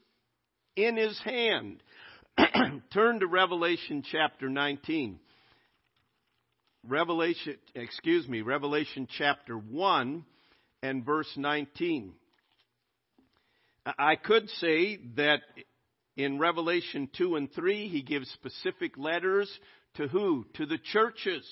in 0.75 0.97
his 0.97 1.19
hand. 1.21 1.83
Turn 2.93 3.21
to 3.21 3.27
Revelation 3.27 4.03
chapter 4.11 4.49
19. 4.49 5.21
Revelation, 6.87 7.57
excuse 7.75 8.27
me, 8.29 8.43
Revelation 8.43 9.07
chapter 9.19 9.57
1 9.57 10.25
and 10.83 11.05
verse 11.05 11.31
19. 11.37 12.13
I 13.99 14.17
could 14.17 14.49
say 14.51 14.99
that 15.17 15.41
in 16.19 16.41
Revelation 16.41 17.09
2 17.17 17.37
and 17.37 17.51
3, 17.55 17.87
he 17.89 18.03
gives 18.03 18.29
specific 18.31 18.99
letters 18.99 19.49
to 19.95 20.09
who? 20.09 20.45
To 20.55 20.67
the 20.67 20.77
churches. 20.93 21.47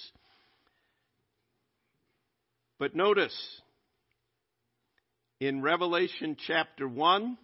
But 2.78 2.96
notice, 2.96 3.34
in 5.40 5.62
Revelation 5.62 6.36
chapter 6.46 6.88
1 6.88 7.38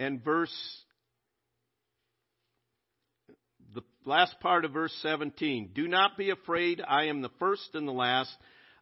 and 0.00 0.22
verse 0.22 0.52
the 3.74 3.82
last 4.04 4.40
part 4.40 4.64
of 4.64 4.72
verse 4.72 4.94
17. 5.02 5.70
Do 5.74 5.86
not 5.86 6.18
be 6.18 6.30
afraid. 6.30 6.82
I 6.86 7.04
am 7.04 7.22
the 7.22 7.30
first 7.38 7.70
and 7.74 7.86
the 7.86 7.92
last. 7.92 8.34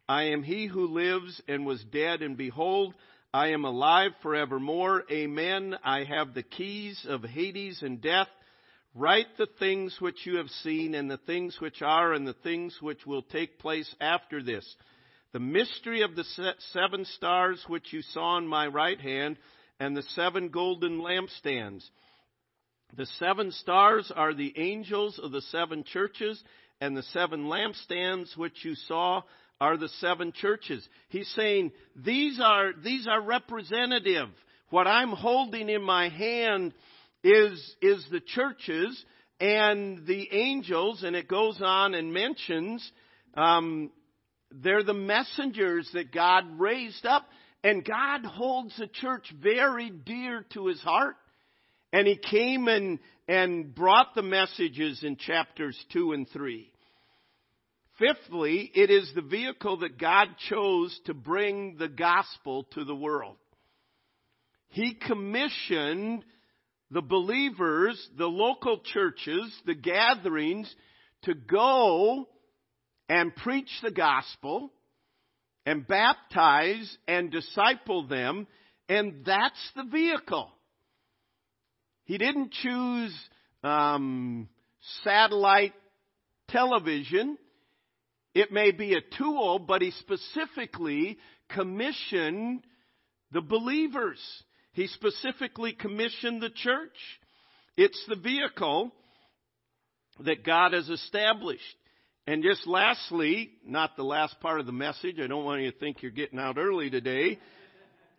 I 0.09 0.23
am 0.29 0.41
he 0.41 0.65
who 0.65 0.87
lives 0.87 1.41
and 1.47 1.65
was 1.65 1.83
dead, 1.91 2.21
and 2.21 2.37
behold, 2.37 2.95
I 3.35 3.47
am 3.47 3.65
alive 3.65 4.13
forevermore. 4.21 5.03
Amen. 5.11 5.75
I 5.83 6.05
have 6.05 6.33
the 6.33 6.41
keys 6.41 7.05
of 7.05 7.21
Hades 7.21 7.81
and 7.81 7.99
death. 7.99 8.29
Write 8.93 9.27
the 9.37 9.49
things 9.59 9.97
which 9.99 10.25
you 10.25 10.37
have 10.37 10.47
seen, 10.47 10.95
and 10.95 11.11
the 11.11 11.17
things 11.17 11.59
which 11.59 11.81
are, 11.81 12.13
and 12.13 12.25
the 12.25 12.31
things 12.31 12.77
which 12.79 13.05
will 13.05 13.23
take 13.23 13.59
place 13.59 13.93
after 13.99 14.41
this. 14.41 14.65
The 15.33 15.41
mystery 15.41 16.03
of 16.03 16.15
the 16.15 16.23
seven 16.71 17.03
stars 17.03 17.61
which 17.67 17.91
you 17.91 18.03
saw 18.03 18.37
in 18.37 18.47
my 18.47 18.67
right 18.67 19.01
hand, 19.01 19.35
and 19.81 19.97
the 19.97 20.03
seven 20.03 20.47
golden 20.47 21.01
lampstands. 21.01 21.83
The 22.95 23.05
seven 23.19 23.51
stars 23.51 24.13
are 24.15 24.33
the 24.33 24.53
angels 24.55 25.19
of 25.21 25.33
the 25.33 25.41
seven 25.41 25.83
churches, 25.83 26.41
and 26.79 26.95
the 26.95 27.03
seven 27.03 27.47
lampstands 27.47 28.37
which 28.37 28.63
you 28.63 28.75
saw 28.75 29.23
are 29.59 29.77
the 29.77 29.89
seven 29.99 30.31
churches. 30.33 30.87
He's 31.09 31.29
saying 31.29 31.71
these 31.95 32.39
are, 32.41 32.71
these 32.83 33.07
are 33.07 33.21
representative. 33.21 34.29
What 34.69 34.87
I'm 34.87 35.11
holding 35.11 35.69
in 35.69 35.81
my 35.81 36.09
hand 36.09 36.73
is, 37.23 37.75
is 37.81 38.05
the 38.11 38.19
churches 38.19 39.03
and 39.39 40.05
the 40.05 40.27
angels, 40.31 41.03
and 41.03 41.15
it 41.15 41.27
goes 41.27 41.61
on 41.61 41.93
and 41.93 42.13
mentions 42.13 42.89
um, 43.35 43.91
they're 44.51 44.83
the 44.83 44.93
messengers 44.93 45.89
that 45.93 46.13
God 46.13 46.59
raised 46.59 47.05
up. 47.05 47.25
And 47.63 47.83
God 47.83 48.25
holds 48.25 48.77
the 48.77 48.87
church 48.87 49.25
very 49.41 49.89
dear 49.89 50.45
to 50.53 50.67
his 50.67 50.79
heart. 50.81 51.15
And 51.91 52.07
he 52.07 52.15
came 52.15 52.67
and, 52.67 52.99
and 53.27 53.73
brought 53.73 54.13
the 54.13 54.21
messages 54.21 55.03
in 55.03 55.17
chapters 55.17 55.77
2 55.91 56.11
and 56.11 56.29
3. 56.29 56.71
Fifthly, 57.97 58.71
it 58.73 58.89
is 58.89 59.09
the 59.15 59.21
vehicle 59.21 59.77
that 59.77 59.97
God 59.97 60.27
chose 60.49 60.99
to 61.05 61.13
bring 61.13 61.77
the 61.77 61.87
gospel 61.87 62.65
to 62.73 62.83
the 62.83 62.95
world. 62.95 63.37
He 64.67 64.95
commissioned 64.95 66.25
the 66.91 67.01
believers, 67.01 68.09
the 68.17 68.25
local 68.27 68.79
churches, 68.79 69.49
the 69.65 69.75
gatherings 69.75 70.73
to 71.23 71.33
go 71.33 72.27
and 73.07 73.35
preach 73.35 73.69
the 73.81 73.91
gospel 73.91 74.71
and 75.65 75.87
baptize 75.87 76.97
and 77.07 77.31
disciple 77.31 78.07
them, 78.07 78.47
and 78.89 79.23
that's 79.25 79.71
the 79.75 79.83
vehicle. 79.83 80.51
He 82.03 82.17
didn't 82.17 82.51
choose 82.51 83.15
um, 83.63 84.47
satellite 85.03 85.73
television. 86.49 87.37
It 88.35 88.51
may 88.51 88.71
be 88.71 88.93
a 88.93 89.17
tool, 89.17 89.59
but 89.59 89.81
he 89.81 89.91
specifically 89.91 91.17
commissioned 91.49 92.65
the 93.31 93.41
believers. 93.41 94.19
He 94.73 94.87
specifically 94.87 95.71
commissioned 95.71 96.41
the 96.41 96.49
church. 96.49 96.97
It's 97.77 98.05
the 98.09 98.17
vehicle 98.17 98.91
that 100.19 100.45
God 100.45 100.73
has 100.73 100.89
established. 100.89 101.63
And 102.27 102.43
just 102.43 102.67
lastly, 102.67 103.51
not 103.65 103.95
the 103.95 104.03
last 104.03 104.39
part 104.41 104.59
of 104.59 104.65
the 104.65 104.71
message, 104.73 105.15
I 105.23 105.27
don't 105.27 105.45
want 105.45 105.61
you 105.61 105.71
to 105.71 105.77
think 105.77 106.01
you're 106.01 106.11
getting 106.11 106.39
out 106.39 106.57
early 106.57 106.89
today, 106.89 107.39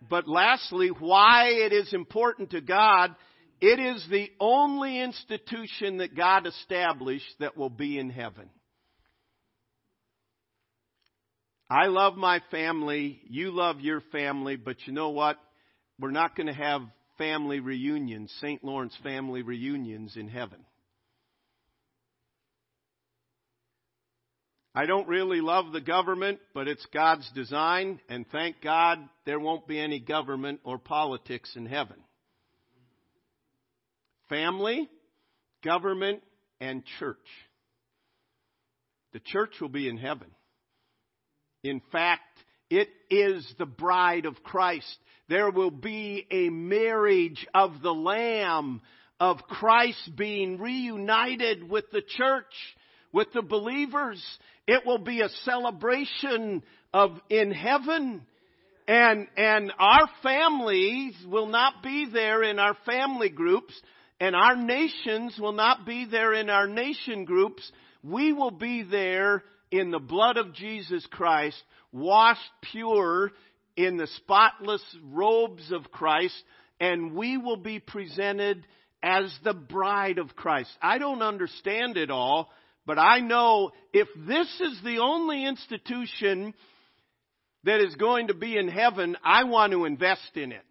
but 0.08 0.28
lastly, 0.28 0.88
why 0.88 1.48
it 1.48 1.72
is 1.72 1.92
important 1.92 2.50
to 2.50 2.60
God, 2.60 3.14
it 3.60 3.80
is 3.80 4.06
the 4.10 4.30
only 4.38 5.00
institution 5.00 5.98
that 5.98 6.16
God 6.16 6.46
established 6.46 7.34
that 7.40 7.56
will 7.56 7.70
be 7.70 7.98
in 7.98 8.10
heaven. 8.10 8.48
I 11.68 11.86
love 11.86 12.16
my 12.16 12.40
family, 12.50 13.20
you 13.28 13.50
love 13.50 13.80
your 13.80 14.00
family, 14.12 14.56
but 14.56 14.76
you 14.86 14.92
know 14.92 15.10
what? 15.10 15.36
We're 15.98 16.12
not 16.12 16.36
going 16.36 16.46
to 16.46 16.52
have 16.52 16.82
family 17.18 17.60
reunions, 17.60 18.32
St. 18.40 18.62
Lawrence 18.62 18.96
family 19.02 19.42
reunions 19.42 20.16
in 20.16 20.28
heaven. 20.28 20.60
I 24.76 24.84
don't 24.84 25.08
really 25.08 25.40
love 25.40 25.72
the 25.72 25.80
government, 25.80 26.38
but 26.52 26.68
it's 26.68 26.86
God's 26.92 27.28
design, 27.34 27.98
and 28.10 28.26
thank 28.30 28.60
God 28.62 28.98
there 29.24 29.40
won't 29.40 29.66
be 29.66 29.80
any 29.80 29.98
government 29.98 30.60
or 30.64 30.78
politics 30.78 31.50
in 31.56 31.64
heaven. 31.64 31.96
Family, 34.28 34.88
government, 35.64 36.22
and 36.60 36.84
church. 36.98 37.16
The 39.14 39.20
church 39.20 39.54
will 39.62 39.70
be 39.70 39.88
in 39.88 39.96
heaven. 39.96 40.28
In 41.66 41.80
fact, 41.92 42.22
it 42.70 42.88
is 43.10 43.46
the 43.58 43.66
bride 43.66 44.26
of 44.26 44.42
Christ. 44.42 44.96
There 45.28 45.50
will 45.50 45.70
be 45.70 46.26
a 46.30 46.48
marriage 46.48 47.46
of 47.54 47.82
the 47.82 47.94
Lamb 47.94 48.80
of 49.18 49.38
Christ 49.48 50.12
being 50.16 50.58
reunited 50.58 51.68
with 51.68 51.90
the 51.90 52.02
church, 52.02 52.52
with 53.12 53.28
the 53.32 53.42
believers. 53.42 54.22
It 54.66 54.86
will 54.86 54.98
be 54.98 55.20
a 55.22 55.28
celebration 55.44 56.62
of 56.92 57.18
in 57.28 57.50
heaven. 57.50 58.22
And, 58.88 59.26
and 59.36 59.72
our 59.78 60.08
families 60.22 61.14
will 61.26 61.48
not 61.48 61.82
be 61.82 62.08
there 62.12 62.44
in 62.44 62.60
our 62.60 62.76
family 62.86 63.30
groups, 63.30 63.74
and 64.20 64.36
our 64.36 64.54
nations 64.54 65.36
will 65.40 65.52
not 65.52 65.84
be 65.84 66.06
there 66.08 66.32
in 66.34 66.48
our 66.50 66.68
nation 66.68 67.24
groups. 67.24 67.70
We 68.04 68.32
will 68.32 68.52
be 68.52 68.84
there 68.84 69.42
in 69.78 69.90
the 69.90 69.98
blood 69.98 70.36
of 70.36 70.54
Jesus 70.54 71.06
Christ, 71.10 71.60
washed 71.92 72.40
pure 72.72 73.32
in 73.76 73.96
the 73.96 74.06
spotless 74.18 74.82
robes 75.04 75.70
of 75.72 75.90
Christ, 75.90 76.34
and 76.80 77.14
we 77.14 77.36
will 77.36 77.58
be 77.58 77.78
presented 77.78 78.66
as 79.02 79.36
the 79.44 79.54
bride 79.54 80.18
of 80.18 80.34
Christ. 80.34 80.70
I 80.80 80.98
don't 80.98 81.22
understand 81.22 81.96
it 81.96 82.10
all, 82.10 82.50
but 82.86 82.98
I 82.98 83.20
know 83.20 83.72
if 83.92 84.08
this 84.26 84.48
is 84.60 84.80
the 84.82 84.98
only 84.98 85.44
institution 85.44 86.54
that 87.64 87.80
is 87.80 87.94
going 87.96 88.28
to 88.28 88.34
be 88.34 88.56
in 88.56 88.68
heaven, 88.68 89.16
I 89.24 89.44
want 89.44 89.72
to 89.72 89.84
invest 89.84 90.36
in 90.36 90.52
it. 90.52 90.64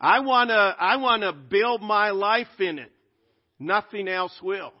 I 0.00 0.20
want 0.20 0.50
to, 0.50 0.54
I 0.54 0.96
want 0.96 1.22
to 1.22 1.32
build 1.32 1.82
my 1.82 2.10
life 2.10 2.46
in 2.58 2.78
it. 2.78 2.90
Nothing 3.58 4.08
else 4.08 4.36
will. 4.42 4.72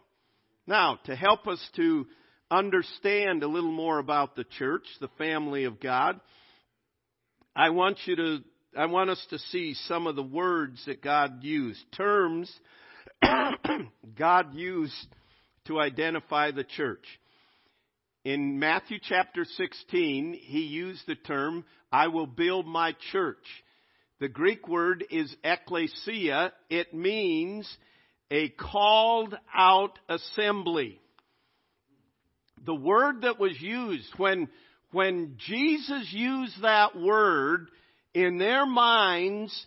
Now, 0.66 0.98
to 1.04 1.14
help 1.14 1.46
us 1.46 1.60
to 1.76 2.06
understand 2.58 3.42
a 3.42 3.48
little 3.48 3.72
more 3.72 3.98
about 3.98 4.36
the 4.36 4.44
church, 4.44 4.84
the 5.00 5.10
family 5.18 5.64
of 5.64 5.80
God, 5.80 6.20
I 7.56 7.70
want 7.70 7.98
you 8.04 8.16
to, 8.16 8.38
I 8.76 8.86
want 8.86 9.10
us 9.10 9.24
to 9.30 9.38
see 9.38 9.74
some 9.74 10.06
of 10.06 10.16
the 10.16 10.22
words 10.22 10.82
that 10.86 11.02
God 11.02 11.42
used, 11.42 11.80
terms 11.96 12.52
God 14.18 14.54
used 14.54 15.06
to 15.66 15.80
identify 15.80 16.50
the 16.50 16.64
church. 16.64 17.04
In 18.24 18.58
Matthew 18.58 18.98
chapter 19.02 19.44
16, 19.44 20.38
he 20.40 20.60
used 20.60 21.02
the 21.06 21.14
term, 21.14 21.64
I 21.90 22.08
will 22.08 22.26
build 22.26 22.66
my 22.66 22.94
church. 23.10 23.44
The 24.20 24.28
Greek 24.28 24.68
word 24.68 25.04
is 25.10 25.34
ekklesia. 25.44 26.52
It 26.70 26.94
means 26.94 27.68
a 28.30 28.48
called 28.50 29.36
out 29.52 29.98
assembly. 30.08 31.00
The 32.64 32.74
word 32.74 33.22
that 33.22 33.40
was 33.40 33.60
used 33.60 34.08
when, 34.16 34.48
when 34.92 35.36
Jesus 35.46 36.08
used 36.12 36.62
that 36.62 36.96
word, 36.98 37.68
in 38.14 38.38
their 38.38 38.66
minds, 38.66 39.66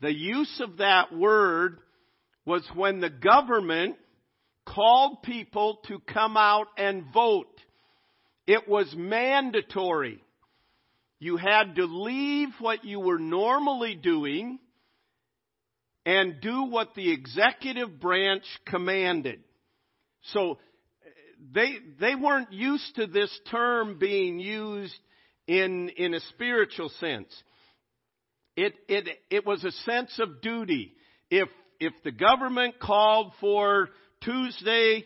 the 0.00 0.12
use 0.12 0.60
of 0.60 0.78
that 0.78 1.14
word 1.14 1.78
was 2.44 2.66
when 2.74 3.00
the 3.00 3.10
government 3.10 3.96
called 4.66 5.22
people 5.22 5.78
to 5.88 5.98
come 6.00 6.36
out 6.36 6.66
and 6.76 7.04
vote. 7.12 7.60
It 8.46 8.68
was 8.68 8.92
mandatory. 8.96 10.20
You 11.18 11.36
had 11.36 11.76
to 11.76 11.84
leave 11.84 12.48
what 12.58 12.84
you 12.84 13.00
were 13.00 13.18
normally 13.18 13.94
doing 13.94 14.58
and 16.04 16.40
do 16.40 16.64
what 16.64 16.94
the 16.94 17.10
executive 17.12 17.98
branch 18.00 18.44
commanded. 18.66 19.40
So 20.32 20.58
they, 21.52 21.76
they 22.00 22.14
weren't 22.14 22.52
used 22.52 22.94
to 22.96 23.06
this 23.06 23.30
term 23.50 23.98
being 23.98 24.38
used 24.38 24.98
in, 25.46 25.90
in 25.90 26.14
a 26.14 26.20
spiritual 26.20 26.88
sense. 27.00 27.28
It, 28.56 28.74
it, 28.88 29.08
it 29.30 29.46
was 29.46 29.64
a 29.64 29.72
sense 29.72 30.18
of 30.20 30.40
duty. 30.40 30.92
If, 31.30 31.48
if 31.80 31.92
the 32.04 32.12
government 32.12 32.78
called 32.80 33.32
for 33.40 33.90
Tuesday, 34.22 35.04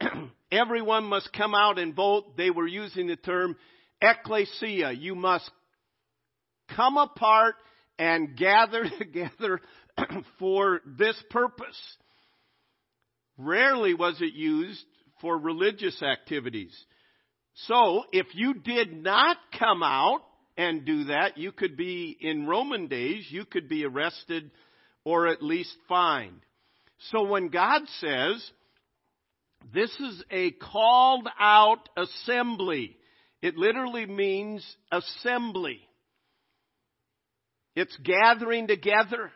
everyone 0.52 1.04
must 1.04 1.32
come 1.32 1.54
out 1.54 1.78
and 1.78 1.94
vote. 1.94 2.36
They 2.36 2.50
were 2.50 2.66
using 2.66 3.06
the 3.06 3.16
term 3.16 3.56
ecclesia. 4.00 4.92
You 4.92 5.14
must 5.14 5.50
come 6.76 6.98
apart 6.98 7.56
and 7.98 8.36
gather 8.36 8.84
together 8.98 9.60
for 10.38 10.80
this 10.86 11.20
purpose. 11.30 11.80
Rarely 13.38 13.94
was 13.94 14.20
it 14.20 14.34
used 14.34 14.84
for 15.20 15.38
religious 15.38 16.02
activities. 16.02 16.76
So, 17.66 18.04
if 18.12 18.26
you 18.34 18.54
did 18.54 18.92
not 19.02 19.36
come 19.58 19.82
out 19.82 20.20
and 20.56 20.84
do 20.84 21.04
that, 21.04 21.38
you 21.38 21.52
could 21.52 21.76
be, 21.76 22.16
in 22.20 22.46
Roman 22.46 22.86
days, 22.86 23.26
you 23.30 23.44
could 23.44 23.68
be 23.68 23.84
arrested 23.84 24.50
or 25.04 25.26
at 25.26 25.42
least 25.42 25.74
fined. 25.88 26.40
So 27.10 27.24
when 27.24 27.48
God 27.48 27.82
says, 27.98 28.50
this 29.72 29.90
is 30.00 30.22
a 30.30 30.50
called 30.52 31.28
out 31.38 31.88
assembly. 31.96 32.96
It 33.42 33.56
literally 33.56 34.06
means 34.06 34.64
assembly. 34.92 35.80
It's 37.74 37.96
gathering 37.98 38.66
together. 38.66 39.30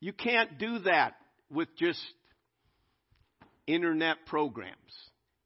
You 0.00 0.12
can't 0.12 0.58
do 0.58 0.80
that 0.80 1.14
with 1.52 1.68
just 1.76 2.00
internet 3.66 4.26
programs. 4.26 4.76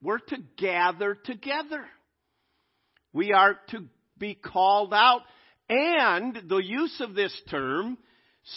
We're 0.02 0.18
to 0.18 0.36
gather 0.56 1.14
together. 1.14 1.84
We 3.12 3.32
are 3.32 3.58
to 3.70 3.84
be 4.18 4.34
called 4.34 4.94
out. 4.94 5.22
And 5.68 6.42
the 6.48 6.58
use 6.58 7.00
of 7.00 7.14
this 7.14 7.34
term 7.50 7.98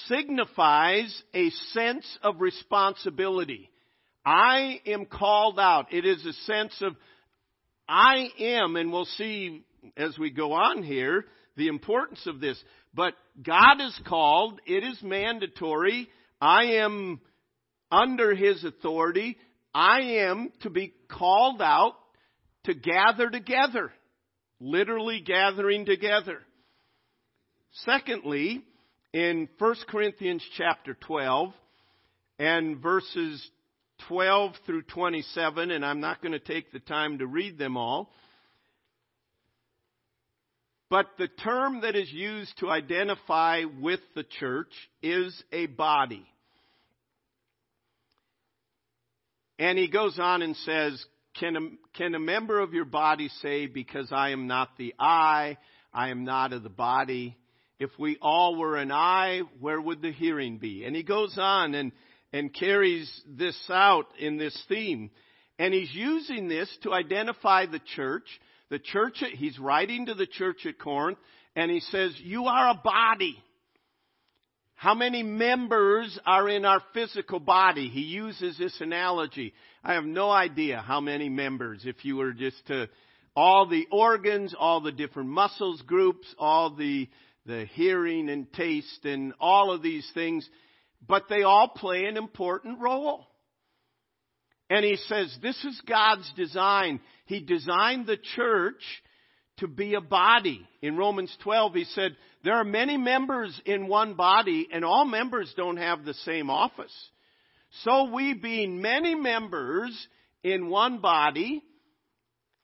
signifies 0.07 1.23
a 1.33 1.49
sense 1.73 2.05
of 2.21 2.41
responsibility. 2.41 3.69
I 4.25 4.81
am 4.85 5.05
called 5.05 5.59
out. 5.59 5.91
It 5.91 6.05
is 6.05 6.23
a 6.25 6.33
sense 6.33 6.75
of 6.81 6.95
I 7.87 8.29
am, 8.39 8.75
and 8.75 8.91
we'll 8.91 9.05
see 9.05 9.63
as 9.97 10.17
we 10.19 10.29
go 10.29 10.53
on 10.53 10.83
here 10.83 11.25
the 11.57 11.67
importance 11.67 12.27
of 12.27 12.39
this. 12.39 12.61
But 12.93 13.15
God 13.41 13.81
is 13.81 13.99
called. 14.07 14.59
It 14.67 14.83
is 14.83 15.01
mandatory. 15.01 16.09
I 16.39 16.75
am 16.83 17.19
under 17.91 18.35
His 18.35 18.63
authority. 18.63 19.37
I 19.73 20.01
am 20.01 20.51
to 20.61 20.69
be 20.69 20.93
called 21.09 21.61
out 21.61 21.93
to 22.65 22.73
gather 22.73 23.29
together. 23.29 23.91
Literally 24.59 25.21
gathering 25.21 25.85
together. 25.85 26.39
Secondly, 27.85 28.63
in 29.13 29.47
1 29.57 29.75
Corinthians 29.87 30.43
chapter 30.57 30.95
12 30.95 31.53
and 32.37 32.81
verses 32.81 33.47
12 34.07 34.53
through 34.65 34.83
27, 34.83 35.71
and 35.71 35.85
I'm 35.85 35.99
not 35.99 36.21
going 36.21 36.31
to 36.31 36.39
take 36.39 36.71
the 36.71 36.79
time 36.79 37.19
to 37.19 37.27
read 37.27 37.57
them 37.57 37.77
all. 37.77 38.11
But 40.89 41.07
the 41.17 41.27
term 41.27 41.81
that 41.81 41.95
is 41.95 42.11
used 42.11 42.57
to 42.59 42.69
identify 42.69 43.63
with 43.79 43.99
the 44.15 44.23
church 44.23 44.71
is 45.03 45.41
a 45.51 45.67
body. 45.67 46.25
And 49.59 49.77
he 49.77 49.89
goes 49.89 50.17
on 50.17 50.41
and 50.41 50.55
says, 50.55 51.05
can 51.37 51.55
a, 51.55 51.59
can 51.97 52.15
a 52.15 52.19
member 52.19 52.59
of 52.59 52.73
your 52.73 52.85
body 52.85 53.29
say, 53.41 53.67
because 53.67 54.09
I 54.11 54.29
am 54.29 54.47
not 54.47 54.69
the 54.77 54.95
eye, 54.97 55.57
I 55.93 56.09
am 56.09 56.23
not 56.23 56.53
of 56.53 56.63
the 56.63 56.69
body? 56.69 57.37
If 57.77 57.91
we 57.99 58.17
all 58.21 58.55
were 58.55 58.77
an 58.77 58.91
eye, 58.91 59.41
where 59.59 59.79
would 59.79 60.01
the 60.01 60.11
hearing 60.11 60.57
be? 60.57 60.85
And 60.85 60.95
he 60.95 61.03
goes 61.03 61.37
on 61.37 61.75
and, 61.75 61.91
and 62.33 62.53
carries 62.53 63.09
this 63.27 63.57
out 63.69 64.07
in 64.17 64.37
this 64.37 64.57
theme. 64.67 65.11
And 65.57 65.73
he's 65.73 65.93
using 65.93 66.47
this 66.47 66.69
to 66.83 66.93
identify 66.93 67.65
the 67.65 67.81
church. 67.95 68.27
The 68.69 68.79
church, 68.79 69.23
he's 69.33 69.59
writing 69.59 70.05
to 70.05 70.13
the 70.13 70.27
church 70.27 70.65
at 70.65 70.79
Corinth, 70.79 71.17
and 71.55 71.69
he 71.69 71.79
says, 71.79 72.13
You 72.17 72.45
are 72.45 72.69
a 72.69 72.81
body. 72.81 73.41
How 74.79 74.93
many 74.93 75.23
members 75.23 76.17
are 76.25 76.47
in 76.47 76.63
our 76.63 76.81
physical 76.93 77.41
body? 77.41 77.89
He 77.89 77.99
uses 77.99 78.57
this 78.57 78.79
analogy. 78.79 79.53
I 79.83 79.95
have 79.95 80.05
no 80.05 80.31
idea 80.31 80.77
how 80.77 81.01
many 81.01 81.27
members, 81.27 81.81
if 81.83 82.05
you 82.05 82.15
were 82.15 82.31
just 82.31 82.65
to, 82.67 82.87
all 83.35 83.67
the 83.67 83.87
organs, 83.91 84.55
all 84.57 84.79
the 84.79 84.93
different 84.93 85.27
muscles 85.27 85.81
groups, 85.81 86.33
all 86.37 86.73
the, 86.77 87.09
the 87.45 87.65
hearing 87.73 88.29
and 88.29 88.53
taste 88.53 89.03
and 89.03 89.33
all 89.37 89.73
of 89.73 89.81
these 89.81 90.09
things, 90.13 90.49
but 91.05 91.25
they 91.27 91.43
all 91.43 91.67
play 91.67 92.05
an 92.05 92.15
important 92.15 92.79
role. 92.79 93.27
And 94.69 94.85
he 94.85 94.95
says, 94.95 95.37
this 95.41 95.61
is 95.65 95.81
God's 95.89 96.31
design. 96.37 97.01
He 97.25 97.41
designed 97.41 98.07
the 98.07 98.19
church 98.37 98.81
to 99.59 99.67
be 99.67 99.93
a 99.93 100.01
body. 100.01 100.67
In 100.81 100.97
Romans 100.97 101.35
12, 101.43 101.73
he 101.73 101.83
said, 101.85 102.15
there 102.43 102.55
are 102.55 102.63
many 102.63 102.97
members 102.97 103.59
in 103.65 103.87
one 103.87 104.15
body, 104.15 104.67
and 104.71 104.85
all 104.85 105.05
members 105.05 105.53
don't 105.57 105.77
have 105.77 106.05
the 106.05 106.13
same 106.13 106.49
office. 106.49 106.93
So 107.83 108.11
we, 108.13 108.33
being 108.33 108.81
many 108.81 109.15
members 109.15 110.07
in 110.43 110.69
one 110.69 110.99
body, 110.99 111.63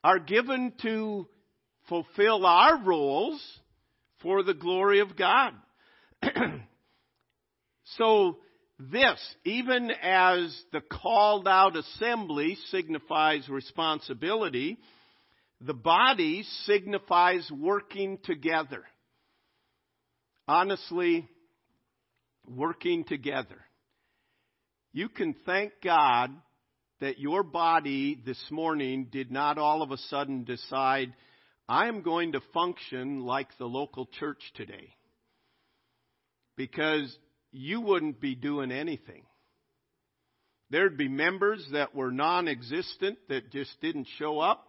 are 0.03 0.19
given 0.19 0.73
to 0.81 1.27
fulfill 1.89 2.45
our 2.45 2.81
roles 2.83 3.41
for 4.21 4.43
the 4.43 4.53
glory 4.53 5.01
of 5.01 5.17
God. 5.17 5.53
so 7.97 8.37
this, 8.79 9.19
even 9.43 9.91
as 10.01 10.57
the 10.71 10.81
called 10.81 11.47
out 11.47 11.75
assembly 11.75 12.57
signifies 12.71 13.47
responsibility, 13.47 14.77
the 15.65 15.73
body 15.73 16.45
signifies 16.65 17.49
working 17.51 18.19
together. 18.23 18.83
Honestly, 20.47 21.27
working 22.47 23.03
together. 23.03 23.57
You 24.93 25.09
can 25.09 25.35
thank 25.45 25.73
God 25.83 26.29
that 27.01 27.19
your 27.19 27.41
body 27.41 28.21
this 28.23 28.41
morning 28.51 29.07
did 29.11 29.31
not 29.31 29.57
all 29.57 29.81
of 29.81 29.89
a 29.89 29.97
sudden 29.97 30.43
decide, 30.43 31.13
I 31.67 31.87
am 31.87 32.03
going 32.03 32.33
to 32.33 32.41
function 32.53 33.21
like 33.21 33.49
the 33.57 33.65
local 33.65 34.05
church 34.19 34.39
today. 34.55 34.93
Because 36.55 37.17
you 37.51 37.81
wouldn't 37.81 38.21
be 38.21 38.35
doing 38.35 38.71
anything. 38.71 39.23
There'd 40.69 40.97
be 40.97 41.09
members 41.09 41.67
that 41.73 41.95
were 41.95 42.11
non 42.11 42.47
existent 42.47 43.17
that 43.29 43.51
just 43.51 43.81
didn't 43.81 44.07
show 44.19 44.39
up. 44.39 44.67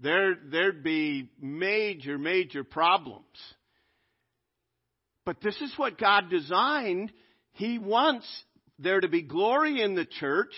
There, 0.00 0.34
there'd 0.50 0.82
be 0.82 1.30
major, 1.40 2.18
major 2.18 2.64
problems. 2.64 3.24
But 5.24 5.40
this 5.40 5.56
is 5.60 5.72
what 5.76 5.98
God 5.98 6.28
designed. 6.30 7.12
He 7.52 7.78
wants 7.78 8.26
there 8.78 9.00
to 9.00 9.08
be 9.08 9.22
glory 9.22 9.80
in 9.80 9.94
the 9.94 10.04
church 10.04 10.52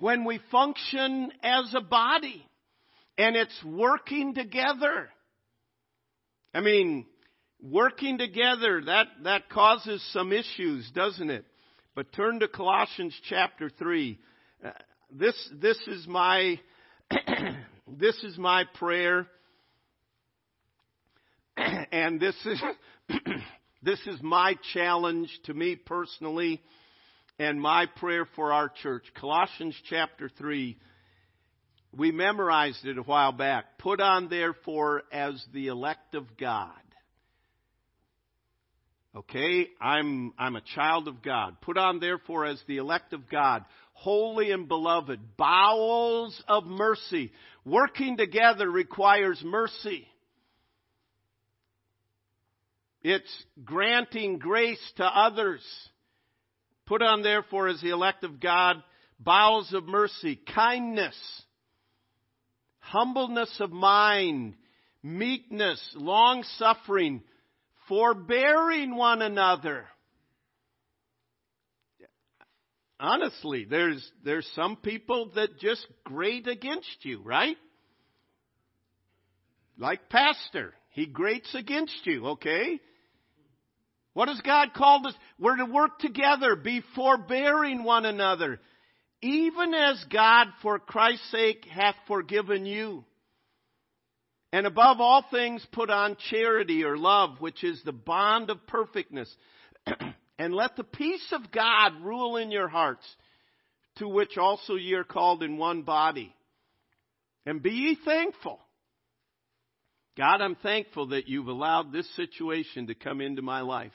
when 0.00 0.24
we 0.24 0.40
function 0.50 1.30
as 1.42 1.72
a 1.74 1.80
body 1.80 2.44
and 3.16 3.36
it's 3.36 3.64
working 3.64 4.34
together. 4.34 5.08
I 6.52 6.60
mean, 6.60 7.06
working 7.62 8.18
together, 8.18 8.82
that, 8.86 9.06
that 9.22 9.48
causes 9.48 10.04
some 10.12 10.32
issues, 10.32 10.90
doesn't 10.94 11.30
it? 11.30 11.44
But 11.94 12.12
turn 12.12 12.40
to 12.40 12.48
Colossians 12.48 13.14
chapter 13.28 13.70
3. 13.70 14.18
Uh, 14.64 14.70
this, 15.12 15.34
this 15.60 15.78
is 15.86 16.06
my, 16.08 16.58
this 17.86 18.16
is 18.24 18.38
my 18.38 18.64
prayer. 18.74 19.26
And 21.92 22.18
this 22.18 22.34
is, 22.44 22.60
this 23.82 24.00
is 24.06 24.20
my 24.20 24.56
challenge 24.72 25.30
to 25.44 25.54
me 25.54 25.76
personally 25.76 26.60
and 27.38 27.60
my 27.60 27.86
prayer 27.86 28.26
for 28.34 28.52
our 28.52 28.68
church. 28.68 29.04
Colossians 29.20 29.76
chapter 29.88 30.28
3. 30.36 30.76
We 31.96 32.10
memorized 32.10 32.84
it 32.84 32.98
a 32.98 33.02
while 33.02 33.30
back. 33.30 33.78
Put 33.78 34.00
on 34.00 34.28
therefore 34.28 35.04
as 35.12 35.40
the 35.52 35.68
elect 35.68 36.16
of 36.16 36.36
God 36.36 36.72
Okay, 39.16 39.68
I'm, 39.80 40.32
I'm 40.36 40.56
a 40.56 40.60
child 40.74 41.06
of 41.06 41.22
God. 41.22 41.60
Put 41.60 41.78
on 41.78 42.00
therefore 42.00 42.46
as 42.46 42.60
the 42.66 42.78
elect 42.78 43.12
of 43.12 43.30
God, 43.30 43.64
holy 43.92 44.50
and 44.50 44.66
beloved, 44.66 45.36
bowels 45.36 46.42
of 46.48 46.64
mercy. 46.64 47.30
Working 47.64 48.16
together 48.16 48.70
requires 48.70 49.40
mercy. 49.44 50.06
It's 53.02 53.44
granting 53.64 54.38
grace 54.38 54.80
to 54.96 55.04
others. 55.04 55.62
Put 56.86 57.02
on 57.02 57.22
therefore 57.22 57.68
as 57.68 57.80
the 57.80 57.90
elect 57.90 58.24
of 58.24 58.40
God, 58.40 58.82
bowels 59.18 59.72
of 59.72 59.84
mercy, 59.84 60.40
kindness, 60.54 61.16
humbleness 62.78 63.54
of 63.60 63.72
mind, 63.72 64.54
meekness, 65.02 65.80
long 65.94 66.44
suffering, 66.58 67.22
forbearing 67.88 68.94
one 68.94 69.22
another. 69.22 69.86
Honestly, 73.00 73.66
there's, 73.68 74.08
there's 74.24 74.48
some 74.54 74.76
people 74.76 75.32
that 75.34 75.58
just 75.58 75.86
grate 76.04 76.46
against 76.46 77.04
you, 77.04 77.20
right? 77.22 77.56
Like 79.78 80.08
Pastor. 80.08 80.74
He 80.90 81.06
grates 81.06 81.52
against 81.54 82.06
you, 82.06 82.26
okay? 82.28 82.80
What 84.12 84.28
has 84.28 84.40
God 84.42 84.74
called 84.74 85.06
us? 85.06 85.14
We're 85.40 85.56
to 85.56 85.64
work 85.64 85.98
together, 85.98 86.54
be 86.54 86.82
forbearing 86.94 87.82
one 87.82 88.06
another, 88.06 88.60
even 89.20 89.74
as 89.74 90.04
God, 90.12 90.46
for 90.62 90.78
Christ's 90.78 91.28
sake, 91.32 91.64
hath 91.64 91.96
forgiven 92.06 92.64
you. 92.64 93.04
And 94.52 94.68
above 94.68 95.00
all 95.00 95.24
things, 95.32 95.66
put 95.72 95.90
on 95.90 96.16
charity 96.30 96.84
or 96.84 96.96
love, 96.96 97.40
which 97.40 97.64
is 97.64 97.82
the 97.82 97.92
bond 97.92 98.50
of 98.50 98.64
perfectness. 98.68 99.34
and 100.38 100.54
let 100.54 100.76
the 100.76 100.84
peace 100.84 101.32
of 101.32 101.50
God 101.52 102.02
rule 102.02 102.36
in 102.36 102.50
your 102.50 102.68
hearts, 102.68 103.04
to 103.96 104.08
which 104.08 104.36
also 104.36 104.74
ye 104.74 104.94
are 104.94 105.04
called 105.04 105.42
in 105.42 105.56
one 105.56 105.82
body. 105.82 106.34
And 107.46 107.62
be 107.62 107.70
ye 107.70 107.98
thankful. 108.04 108.58
God, 110.16 110.40
I'm 110.40 110.56
thankful 110.56 111.08
that 111.08 111.28
you've 111.28 111.48
allowed 111.48 111.92
this 111.92 112.08
situation 112.16 112.86
to 112.86 112.94
come 112.94 113.20
into 113.20 113.42
my 113.42 113.60
life. 113.60 113.92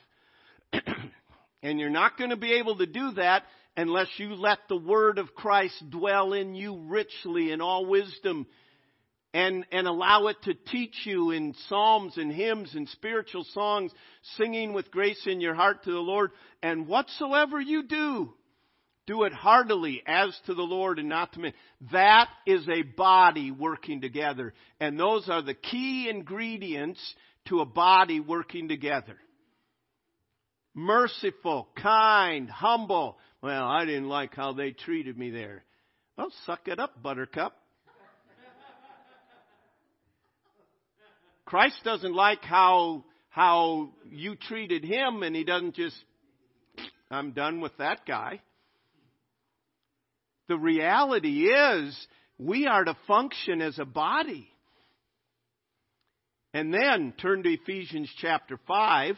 and 1.63 1.79
you're 1.79 1.89
not 1.89 2.17
going 2.17 2.29
to 2.29 2.37
be 2.37 2.53
able 2.53 2.77
to 2.77 2.85
do 2.85 3.11
that 3.11 3.43
unless 3.77 4.07
you 4.17 4.35
let 4.35 4.59
the 4.67 4.77
word 4.77 5.17
of 5.17 5.33
Christ 5.33 5.89
dwell 5.89 6.33
in 6.33 6.55
you 6.55 6.83
richly 6.87 7.51
in 7.51 7.61
all 7.61 7.85
wisdom 7.85 8.45
and, 9.33 9.65
and 9.71 9.87
allow 9.87 10.27
it 10.27 10.37
to 10.43 10.53
teach 10.53 10.95
you 11.05 11.31
in 11.31 11.53
psalms 11.67 12.17
and 12.17 12.31
hymns 12.31 12.73
and 12.73 12.89
spiritual 12.89 13.45
songs, 13.53 13.91
singing 14.37 14.73
with 14.73 14.91
grace 14.91 15.21
in 15.25 15.39
your 15.39 15.53
heart 15.53 15.83
to 15.83 15.91
the 15.91 15.99
Lord. 15.99 16.31
And 16.63 16.87
whatsoever 16.87 17.61
you 17.61 17.83
do, 17.83 18.33
do 19.05 19.23
it 19.23 19.33
heartily 19.33 20.03
as 20.05 20.37
to 20.45 20.53
the 20.53 20.61
Lord 20.63 20.99
and 20.99 21.09
not 21.09 21.33
to 21.33 21.39
men. 21.39 21.53
That 21.91 22.29
is 22.45 22.67
a 22.69 22.81
body 22.81 23.51
working 23.51 24.01
together. 24.01 24.53
And 24.79 24.99
those 24.99 25.29
are 25.29 25.41
the 25.41 25.53
key 25.53 26.09
ingredients 26.09 26.99
to 27.47 27.61
a 27.61 27.65
body 27.65 28.19
working 28.19 28.67
together. 28.67 29.17
Merciful, 30.75 31.69
kind, 31.81 32.49
humble. 32.49 33.17
Well, 33.41 33.65
I 33.65 33.85
didn't 33.85 34.09
like 34.09 34.35
how 34.35 34.53
they 34.53 34.71
treated 34.71 35.17
me 35.17 35.31
there. 35.31 35.63
Well, 36.17 36.31
suck 36.45 36.67
it 36.67 36.79
up, 36.79 37.01
buttercup. 37.01 37.55
Christ 41.49 41.77
doesn't 41.83 42.13
like 42.13 42.43
how, 42.43 43.03
how 43.31 43.89
you 44.11 44.35
treated 44.35 44.83
him 44.83 45.23
and 45.23 45.35
he 45.35 45.43
doesn't 45.43 45.73
just, 45.73 45.95
I'm 47.09 47.31
done 47.31 47.59
with 47.59 47.75
that 47.79 48.05
guy. 48.05 48.39
The 50.47 50.57
reality 50.57 51.47
is 51.47 52.07
we 52.37 52.67
are 52.67 52.83
to 52.83 52.95
function 53.07 53.63
as 53.63 53.79
a 53.79 53.85
body. 53.85 54.47
And 56.53 56.71
then 56.71 57.15
turn 57.19 57.41
to 57.41 57.49
Ephesians 57.51 58.11
chapter 58.21 58.59
5. 58.67 59.15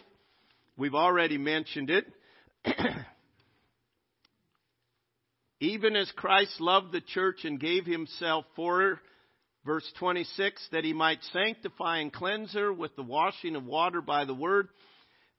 We've 0.77 0.95
already 0.95 1.37
mentioned 1.37 1.89
it. 1.89 2.05
Even 5.59 5.97
as 5.97 6.09
Christ 6.15 6.61
loved 6.61 6.93
the 6.93 7.01
church 7.01 7.43
and 7.43 7.59
gave 7.59 7.85
himself 7.85 8.45
for 8.55 8.79
her, 8.79 9.01
verse 9.65 9.89
26, 9.99 10.69
that 10.71 10.83
he 10.83 10.93
might 10.93 11.19
sanctify 11.33 11.99
and 11.99 12.11
cleanse 12.11 12.53
her 12.53 12.73
with 12.73 12.95
the 12.95 13.03
washing 13.03 13.55
of 13.55 13.65
water 13.65 14.01
by 14.01 14.25
the 14.25 14.33
word, 14.33 14.67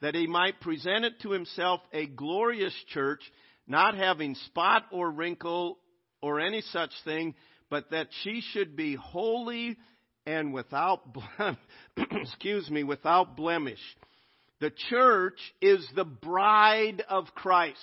that 0.01 0.15
he 0.15 0.27
might 0.27 0.61
present 0.61 1.05
it 1.05 1.21
to 1.21 1.31
himself 1.31 1.81
a 1.93 2.07
glorious 2.07 2.75
church, 2.89 3.21
not 3.67 3.97
having 3.97 4.35
spot 4.47 4.85
or 4.91 5.11
wrinkle 5.11 5.79
or 6.21 6.41
any 6.41 6.61
such 6.61 6.91
thing, 7.05 7.35
but 7.71 7.91
that 7.91 8.09
she 8.23 8.43
should 8.53 8.77
be 8.77 8.95
holy 8.95 9.77
and 10.27 10.53
without 10.53 11.01
excuse 11.97 12.71
me, 12.71 12.85
without 12.85 13.37
blemish. 13.37 13.81
The 14.61 14.71
church 14.91 15.39
is 15.61 15.87
the 15.97 16.05
bride 16.05 17.03
of 17.09 17.27
Christ. 17.35 17.79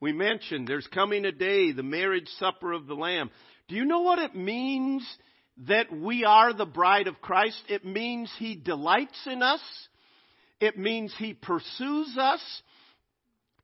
We 0.00 0.12
mentioned 0.12 0.68
there's 0.68 0.86
coming 0.88 1.24
a 1.24 1.32
day, 1.32 1.72
the 1.72 1.82
marriage 1.82 2.28
supper 2.38 2.72
of 2.72 2.86
the 2.86 2.94
Lamb. 2.94 3.30
Do 3.68 3.74
you 3.74 3.84
know 3.84 4.02
what 4.02 4.18
it 4.18 4.34
means 4.34 5.04
that 5.66 5.92
we 5.92 6.24
are 6.24 6.52
the 6.52 6.66
bride 6.66 7.06
of 7.06 7.20
Christ? 7.20 7.62
It 7.68 7.84
means 7.84 8.30
He 8.38 8.54
delights 8.54 9.26
in 9.26 9.42
us. 9.42 9.60
It 10.60 10.78
means 10.78 11.14
He 11.18 11.34
pursues 11.34 12.16
us. 12.18 12.62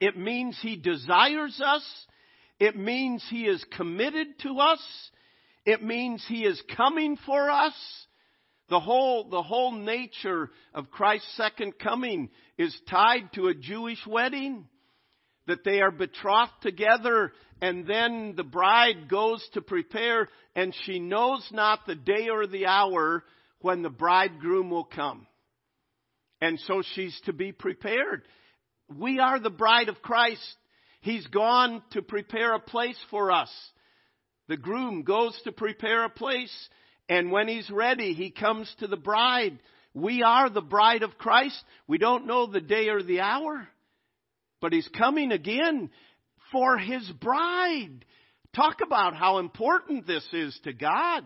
It 0.01 0.17
means 0.17 0.59
He 0.61 0.77
desires 0.77 1.61
us. 1.65 1.85
It 2.61 2.77
means 2.77 3.25
He 3.31 3.47
is 3.47 3.65
committed 3.77 4.39
to 4.41 4.59
us. 4.59 4.81
It 5.65 5.83
means 5.83 6.25
He 6.29 6.45
is 6.45 6.61
coming 6.77 7.17
for 7.25 7.51
us. 7.51 7.75
The 8.69 8.81
whole, 8.81 9.31
the 9.31 9.43
whole 9.43 9.73
nature 9.73 10.51
of 10.75 10.91
Christ's 10.91 11.37
second 11.37 11.79
coming 11.79 12.29
is 12.59 12.79
tied 12.91 13.33
to 13.35 13.47
a 13.47 13.55
Jewish 13.55 14.05
wedding. 14.07 14.67
That 15.49 15.65
they 15.65 15.81
are 15.81 15.91
betrothed 15.91 16.53
together 16.63 17.33
and 17.61 17.87
then 17.87 18.35
the 18.37 18.45
bride 18.45 19.09
goes 19.09 19.47
to 19.55 19.61
prepare 19.61 20.29
and 20.55 20.75
she 20.85 21.01
knows 21.01 21.47
not 21.53 21.81
the 21.87 21.97
day 21.97 22.29
or 22.31 22.47
the 22.47 22.67
hour 22.67 23.25
when 23.61 23.83
the 23.83 23.91
bridegroom 23.91 24.71
will 24.71 24.85
come. 24.85 25.27
And 26.41 26.61
so 26.61 26.83
she's 26.95 27.21
to 27.25 27.33
be 27.33 27.51
prepared. 27.51 28.23
We 28.97 29.19
are 29.19 29.41
the 29.41 29.51
bride 29.51 29.89
of 29.89 30.01
Christ. 30.03 30.57
He's 31.01 31.27
gone 31.27 31.83
to 31.91 32.03
prepare 32.03 32.55
a 32.55 32.61
place 32.61 32.99
for 33.11 33.33
us. 33.33 33.51
The 34.47 34.57
groom 34.57 35.03
goes 35.03 35.39
to 35.45 35.53
prepare 35.53 36.05
a 36.05 36.11
place 36.11 36.69
and 37.09 37.33
when 37.33 37.49
he's 37.49 37.71
ready, 37.71 38.13
he 38.13 38.31
comes 38.31 38.73
to 38.81 38.87
the 38.87 38.97
bride. 38.97 39.59
We 39.95 40.23
are 40.23 40.51
the 40.51 40.61
bride 40.61 41.03
of 41.03 41.17
Christ. 41.19 41.57
We 41.87 41.99
don't 41.99 42.27
know 42.27 42.47
the 42.47 42.61
day 42.61 42.89
or 42.89 43.03
the 43.03 43.21
hour, 43.21 43.67
but 44.61 44.73
he's 44.73 44.89
coming 44.89 45.33
again 45.33 45.91
for 46.53 46.79
his 46.79 47.09
bride. 47.21 48.05
Talk 48.55 48.79
about 48.85 49.15
how 49.15 49.39
important 49.39 50.07
this 50.07 50.27
is 50.33 50.59
to 50.65 50.73
God. 50.73 51.25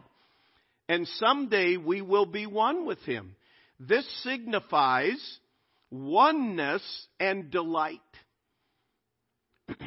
And 0.88 1.06
someday 1.18 1.76
we 1.76 2.02
will 2.02 2.26
be 2.26 2.46
one 2.46 2.84
with 2.86 2.98
him. 3.00 3.36
This 3.78 4.06
signifies 4.22 5.38
oneness 5.90 6.82
and 7.20 7.50
delight. 7.50 8.00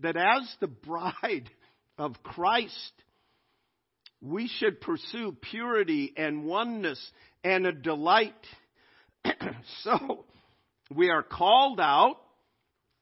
that 0.00 0.16
as 0.16 0.54
the 0.60 0.68
bride 0.68 1.50
of 1.98 2.22
Christ, 2.22 2.92
we 4.20 4.48
should 4.48 4.80
pursue 4.80 5.36
purity 5.50 6.12
and 6.16 6.44
oneness 6.44 7.00
and 7.42 7.66
a 7.66 7.72
delight. 7.72 8.34
so, 9.82 10.24
we 10.96 11.10
are 11.10 11.22
called 11.22 11.80
out 11.80 12.16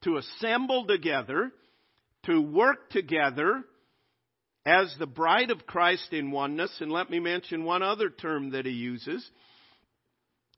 to 0.05 0.17
assemble 0.17 0.87
together, 0.87 1.53
to 2.25 2.41
work 2.41 2.91
together 2.91 3.63
as 4.65 4.95
the 4.99 5.07
bride 5.07 5.51
of 5.51 5.67
Christ 5.67 6.13
in 6.13 6.31
oneness. 6.31 6.75
And 6.81 6.91
let 6.91 7.11
me 7.11 7.21
mention 7.21 7.65
one 7.65 7.83
other 7.83 8.11
term 8.11 8.51
that 8.51 8.67
he 8.67 8.73
uses. 8.73 9.29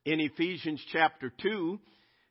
In 0.04 0.20
Ephesians 0.20 0.82
chapter 0.92 1.32
2 1.42 1.78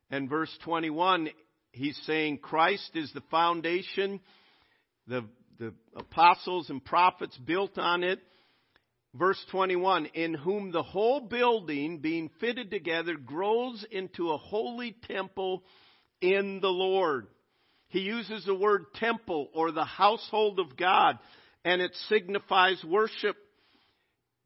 and 0.10 0.30
verse 0.30 0.56
21, 0.64 1.30
he's 1.72 2.00
saying 2.06 2.40
Christ 2.40 2.92
is 2.96 3.12
the 3.14 3.24
foundation, 3.30 4.20
the 5.08 5.26
the 5.62 5.74
apostles 5.96 6.72
and 6.72 6.84
prophets 6.84 7.38
built 7.38 7.78
on 7.78 8.04
it. 8.04 8.20
Verse 9.13 9.43
21, 9.52 10.06
in 10.08 10.34
whom 10.34 10.71
the 10.71 10.84
whole 10.84 11.19
building 11.19 12.00
being 12.00 12.30
fitted 12.39 12.71
together 12.71 13.15
grows 13.15 13.86
into 13.91 14.32
a 14.32 14.38
holy 14.38 14.95
temple 15.08 15.63
in 16.21 16.62
the 16.62 16.69
Lord. 16.69 17.28
He 17.89 18.00
uses 18.00 18.45
the 18.45 18.56
word 18.56 18.86
temple 18.95 19.50
or 19.54 19.71
the 19.71 19.84
household 19.84 20.60
of 20.60 20.78
God, 20.78 21.19
and 21.65 21.82
it 21.82 21.93
signifies 22.08 22.82
worship, 22.86 23.36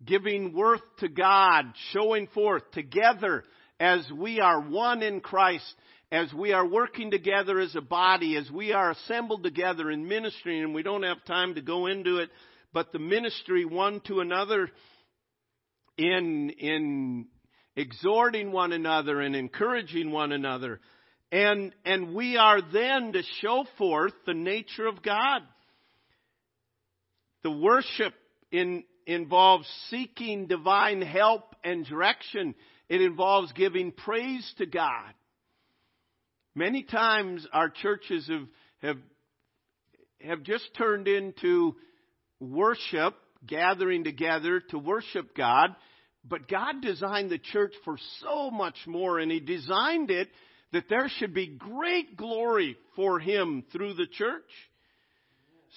giving 0.03 0.51
worth 0.53 0.81
to 0.99 1.09
God, 1.09 1.65
showing 1.91 2.25
forth 2.27 2.63
together 2.71 3.43
as 3.79 4.09
we 4.11 4.39
are 4.39 4.61
one 4.61 5.03
in 5.03 5.21
Christ 5.21 5.75
as 6.11 6.31
we 6.33 6.53
are 6.53 6.65
working 6.65 7.11
together 7.11 7.59
as 7.59 7.75
a 7.75 7.81
body, 7.81 8.37
as 8.37 8.49
we 8.49 8.71
are 8.71 8.91
assembled 8.91 9.43
together 9.43 9.89
in 9.89 10.07
ministry, 10.07 10.61
and 10.61 10.73
we 10.73 10.83
don't 10.83 11.03
have 11.03 11.23
time 11.25 11.55
to 11.55 11.61
go 11.61 11.87
into 11.87 12.19
it, 12.19 12.29
but 12.75 12.91
the 12.91 12.99
ministry 12.99 13.63
one 13.63 14.01
to 14.01 14.19
another 14.19 14.69
in, 15.97 16.49
in 16.49 17.25
exhorting 17.77 18.51
one 18.51 18.73
another 18.73 19.21
and 19.21 19.33
encouraging 19.33 20.11
one 20.11 20.33
another. 20.33 20.81
And, 21.31 21.73
and 21.85 22.13
we 22.13 22.35
are 22.35 22.59
then 22.61 23.13
to 23.13 23.23
show 23.39 23.63
forth 23.77 24.11
the 24.25 24.33
nature 24.33 24.87
of 24.87 25.01
God. 25.01 25.43
The 27.43 27.51
worship 27.51 28.13
in, 28.51 28.83
involves 29.07 29.69
seeking 29.89 30.47
divine 30.47 31.01
help 31.01 31.55
and 31.63 31.85
direction. 31.85 32.55
It 32.89 33.01
involves 33.01 33.53
giving 33.53 33.93
praise 33.93 34.53
to 34.57 34.65
God. 34.65 35.13
Many 36.53 36.83
times 36.83 37.47
our 37.53 37.69
churches 37.69 38.27
have, 38.27 38.47
have, 38.81 38.97
have 40.19 40.43
just 40.43 40.69
turned 40.77 41.07
into 41.07 41.77
worship, 42.39 43.15
gathering 43.45 44.03
together 44.03 44.59
to 44.69 44.77
worship 44.77 45.35
God, 45.35 45.75
but 46.27 46.47
God 46.47 46.81
designed 46.81 47.29
the 47.29 47.37
church 47.37 47.73
for 47.83 47.97
so 48.21 48.49
much 48.49 48.77
more, 48.87 49.19
and 49.19 49.31
He 49.31 49.39
designed 49.39 50.09
it 50.09 50.29
that 50.73 50.89
there 50.89 51.09
should 51.17 51.33
be 51.33 51.47
great 51.47 52.17
glory 52.17 52.77
for 52.95 53.19
Him 53.19 53.63
through 53.71 53.93
the 53.93 54.07
church. 54.07 54.49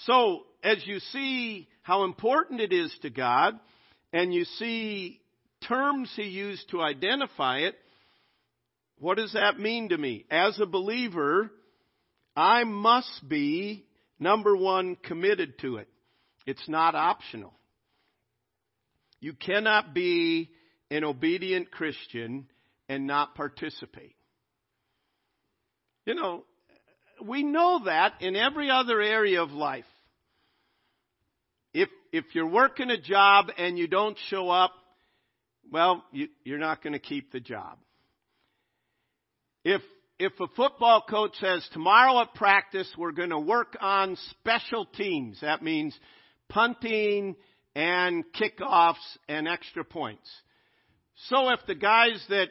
So, 0.07 0.45
as 0.63 0.79
you 0.87 1.01
see 1.01 1.69
how 1.83 2.05
important 2.05 2.61
it 2.61 2.73
is 2.73 2.97
to 3.03 3.11
God, 3.11 3.59
and 4.13 4.33
you 4.33 4.45
see 4.45 5.21
terms 5.67 6.11
He 6.17 6.25
used 6.25 6.71
to 6.71 6.81
identify 6.81 7.59
it, 7.59 7.77
what 8.99 9.19
does 9.19 9.35
that 9.35 9.61
mean 9.61 9.91
to 9.91 9.99
me? 9.99 10.25
As 10.31 10.59
a 10.59 10.67
believer, 10.67 11.51
I 12.35 12.65
must 12.65 13.29
be, 13.29 13.85
number 14.19 14.57
one, 14.57 14.97
committed 14.97 15.59
to 15.61 15.77
it. 15.77 15.89
It's 16.49 16.67
not 16.67 16.95
optional. 16.95 17.53
You 19.21 19.35
cannot 19.35 19.93
be 19.93 20.49
an 20.91 21.05
obedient 21.05 21.71
Christian 21.71 22.47
and 22.89 23.07
not 23.07 23.35
participate. 23.35 24.17
You 26.07 26.15
know, 26.15 26.45
we 27.23 27.43
know 27.43 27.83
that 27.85 28.23
in 28.23 28.35
every 28.35 28.71
other 28.71 28.99
area 28.99 29.43
of 29.43 29.51
life. 29.51 29.85
If, 31.75 31.91
if 32.15 32.25
you're 32.33 32.49
working 32.49 32.89
a 32.89 32.99
job 32.99 33.49
and 33.59 33.79
you 33.79 33.87
don't 33.87 34.17
show 34.29 34.49
up, 34.49 34.73
well, 35.71 36.03
you, 36.13 36.29
you're 36.45 36.57
not 36.57 36.83
going 36.83 36.95
to 36.95 36.99
keep 36.99 37.31
the 37.31 37.41
job. 37.41 37.77
If, 39.67 39.83
if 40.19 40.33
a 40.41 40.47
football 40.57 41.05
coach 41.07 41.37
says 41.43 41.69
tomorrow 41.75 42.23
at 42.23 42.33
practice 42.33 42.91
we're 42.97 43.13
going 43.13 43.29
to 43.29 43.39
work 43.39 43.77
on 43.83 44.17
special 44.31 44.87
teams, 44.87 45.43
that 45.43 45.63
means 45.63 45.95
punting 46.49 47.37
and 47.75 48.25
kickoffs 48.33 48.95
and 49.29 49.47
extra 49.47 49.85
points. 49.85 50.29
So 51.29 51.51
if 51.51 51.61
the 51.67 51.75
guys 51.75 52.25
that 52.29 52.49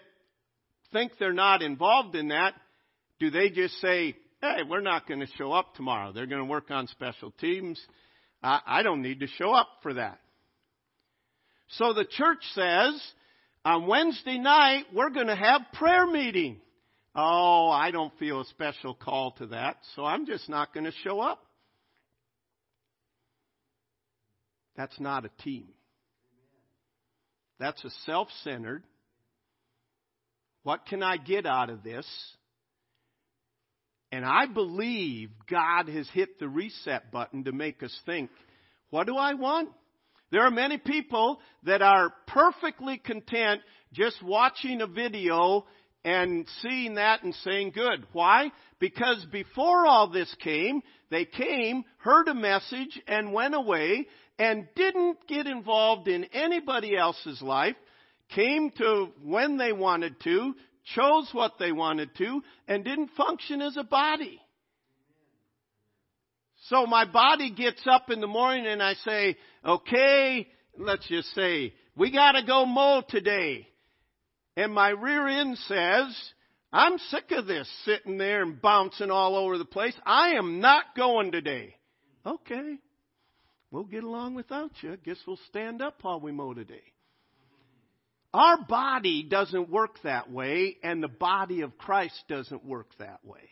think 0.91 1.13
they're 1.19 1.33
not 1.33 1.61
involved 1.61 2.15
in 2.15 2.29
that, 2.29 2.53
do 3.19 3.29
they 3.29 3.49
just 3.49 3.79
say, 3.81 4.15
hey, 4.41 4.59
we're 4.69 4.81
not 4.81 5.07
going 5.07 5.19
to 5.19 5.27
show 5.37 5.51
up 5.51 5.75
tomorrow. 5.75 6.11
They're 6.11 6.27
going 6.27 6.41
to 6.41 6.49
work 6.49 6.69
on 6.69 6.87
special 6.87 7.31
teams. 7.31 7.81
I, 8.43 8.59
I 8.65 8.83
don't 8.83 9.01
need 9.01 9.21
to 9.21 9.27
show 9.27 9.51
up 9.51 9.67
for 9.81 9.95
that. 9.95 10.19
So 11.71 11.93
the 11.93 12.05
church 12.05 12.43
says, 12.53 13.01
on 13.65 13.87
Wednesday 13.87 14.37
night, 14.37 14.85
we're 14.93 15.09
going 15.09 15.27
to 15.27 15.35
have 15.35 15.61
prayer 15.73 16.07
meeting. 16.07 16.61
Oh, 17.15 17.69
I 17.69 17.91
don't 17.91 18.17
feel 18.19 18.41
a 18.41 18.45
special 18.45 18.93
call 18.93 19.31
to 19.39 19.47
that, 19.47 19.77
so 19.95 20.05
I'm 20.05 20.25
just 20.25 20.47
not 20.47 20.73
going 20.73 20.85
to 20.85 20.93
show 21.03 21.19
up. 21.19 21.43
That's 24.77 24.99
not 24.99 25.25
a 25.25 25.43
team. 25.43 25.67
That's 27.59 27.83
a 27.83 27.89
self 28.05 28.29
centered. 28.43 28.83
What 30.63 30.85
can 30.85 31.01
I 31.01 31.17
get 31.17 31.45
out 31.45 31.69
of 31.69 31.83
this? 31.83 32.05
And 34.11 34.23
I 34.23 34.45
believe 34.45 35.31
God 35.49 35.89
has 35.89 36.07
hit 36.13 36.39
the 36.39 36.47
reset 36.47 37.11
button 37.11 37.43
to 37.45 37.51
make 37.51 37.83
us 37.83 37.97
think, 38.05 38.29
what 38.89 39.07
do 39.07 39.17
I 39.17 39.33
want? 39.33 39.69
There 40.31 40.43
are 40.43 40.51
many 40.51 40.77
people 40.77 41.39
that 41.63 41.81
are 41.81 42.13
perfectly 42.27 42.97
content 42.97 43.61
just 43.93 44.21
watching 44.23 44.81
a 44.81 44.87
video 44.87 45.65
and 46.05 46.47
seeing 46.61 46.95
that 46.95 47.23
and 47.23 47.33
saying 47.43 47.71
good. 47.71 48.05
Why? 48.13 48.51
Because 48.79 49.25
before 49.31 49.85
all 49.85 50.09
this 50.09 50.33
came, 50.41 50.81
they 51.09 51.25
came, 51.25 51.83
heard 51.99 52.27
a 52.27 52.33
message, 52.33 53.01
and 53.07 53.33
went 53.33 53.55
away 53.55 54.07
and 54.39 54.67
didn't 54.75 55.27
get 55.27 55.47
involved 55.47 56.07
in 56.07 56.25
anybody 56.25 56.95
else's 56.95 57.41
life, 57.41 57.75
came 58.29 58.71
to 58.71 59.09
when 59.23 59.57
they 59.57 59.71
wanted 59.71 60.19
to, 60.21 60.53
chose 60.95 61.29
what 61.31 61.53
they 61.59 61.71
wanted 61.71 62.15
to, 62.17 62.41
and 62.67 62.83
didn't 62.83 63.11
function 63.17 63.61
as 63.61 63.77
a 63.77 63.83
body. 63.83 64.39
So 66.69 66.85
my 66.85 67.05
body 67.05 67.51
gets 67.51 67.85
up 67.87 68.09
in 68.09 68.19
the 68.19 68.27
morning 68.27 68.67
and 68.67 68.83
I 68.83 68.93
say, 68.95 69.37
okay, 69.63 70.47
let's 70.77 71.07
just 71.07 71.33
say, 71.33 71.73
we 71.95 72.11
gotta 72.11 72.43
go 72.45 72.65
mow 72.65 73.01
today. 73.07 73.67
And 74.55 74.73
my 74.73 74.89
rear 74.89 75.27
end 75.27 75.57
says, 75.59 76.15
I'm 76.73 76.97
sick 76.97 77.31
of 77.31 77.47
this 77.47 77.69
sitting 77.85 78.17
there 78.17 78.41
and 78.41 78.61
bouncing 78.61 79.11
all 79.11 79.35
over 79.35 79.57
the 79.57 79.65
place. 79.65 79.93
I 80.05 80.31
am 80.31 80.59
not 80.59 80.95
going 80.95 81.31
today. 81.31 81.75
Okay. 82.25 82.79
We'll 83.71 83.83
get 83.83 84.03
along 84.03 84.35
without 84.35 84.71
you. 84.81 84.97
Guess 85.03 85.17
we'll 85.27 85.39
stand 85.49 85.81
up 85.81 85.99
while 86.01 86.19
we 86.19 86.31
mow 86.31 86.53
today. 86.53 86.83
Our 88.33 88.65
body 88.65 89.23
doesn't 89.23 89.69
work 89.69 90.01
that 90.03 90.31
way, 90.31 90.77
and 90.83 91.01
the 91.01 91.07
body 91.07 91.61
of 91.61 91.77
Christ 91.77 92.23
doesn't 92.27 92.65
work 92.65 92.87
that 92.99 93.23
way. 93.25 93.49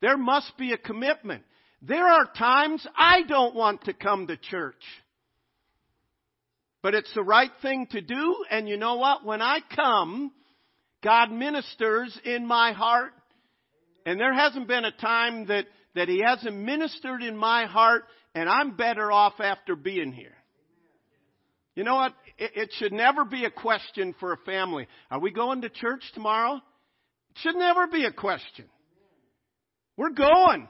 There 0.00 0.18
must 0.18 0.56
be 0.58 0.72
a 0.72 0.78
commitment. 0.78 1.44
There 1.80 2.06
are 2.06 2.26
times 2.36 2.86
I 2.96 3.22
don't 3.22 3.54
want 3.54 3.84
to 3.84 3.92
come 3.92 4.26
to 4.26 4.36
church. 4.36 4.82
But 6.82 6.94
it's 6.94 7.12
the 7.14 7.22
right 7.22 7.52
thing 7.62 7.86
to 7.92 8.00
do, 8.00 8.44
and 8.50 8.68
you 8.68 8.76
know 8.76 8.96
what? 8.96 9.24
When 9.24 9.40
I 9.40 9.58
come, 9.74 10.32
God 11.02 11.30
ministers 11.30 12.18
in 12.24 12.46
my 12.46 12.72
heart. 12.72 13.12
And 14.04 14.18
there 14.18 14.34
hasn't 14.34 14.66
been 14.66 14.84
a 14.84 14.90
time 14.90 15.46
that, 15.46 15.66
that 15.94 16.08
He 16.08 16.20
hasn't 16.24 16.56
ministered 16.56 17.22
in 17.22 17.36
my 17.36 17.66
heart, 17.66 18.04
and 18.34 18.48
I'm 18.48 18.76
better 18.76 19.10
off 19.10 19.34
after 19.40 19.76
being 19.76 20.12
here. 20.12 20.34
You 21.74 21.84
know 21.84 21.96
what? 21.96 22.14
It, 22.38 22.50
it 22.54 22.70
should 22.78 22.92
never 22.92 23.24
be 23.24 23.44
a 23.44 23.50
question 23.50 24.14
for 24.20 24.32
a 24.32 24.36
family. 24.38 24.86
Are 25.10 25.20
we 25.20 25.30
going 25.30 25.62
to 25.62 25.68
church 25.68 26.02
tomorrow? 26.14 26.56
It 26.56 27.38
should 27.38 27.56
never 27.56 27.86
be 27.86 28.04
a 28.04 28.12
question. 28.12 28.66
We're 29.96 30.10
going. 30.10 30.68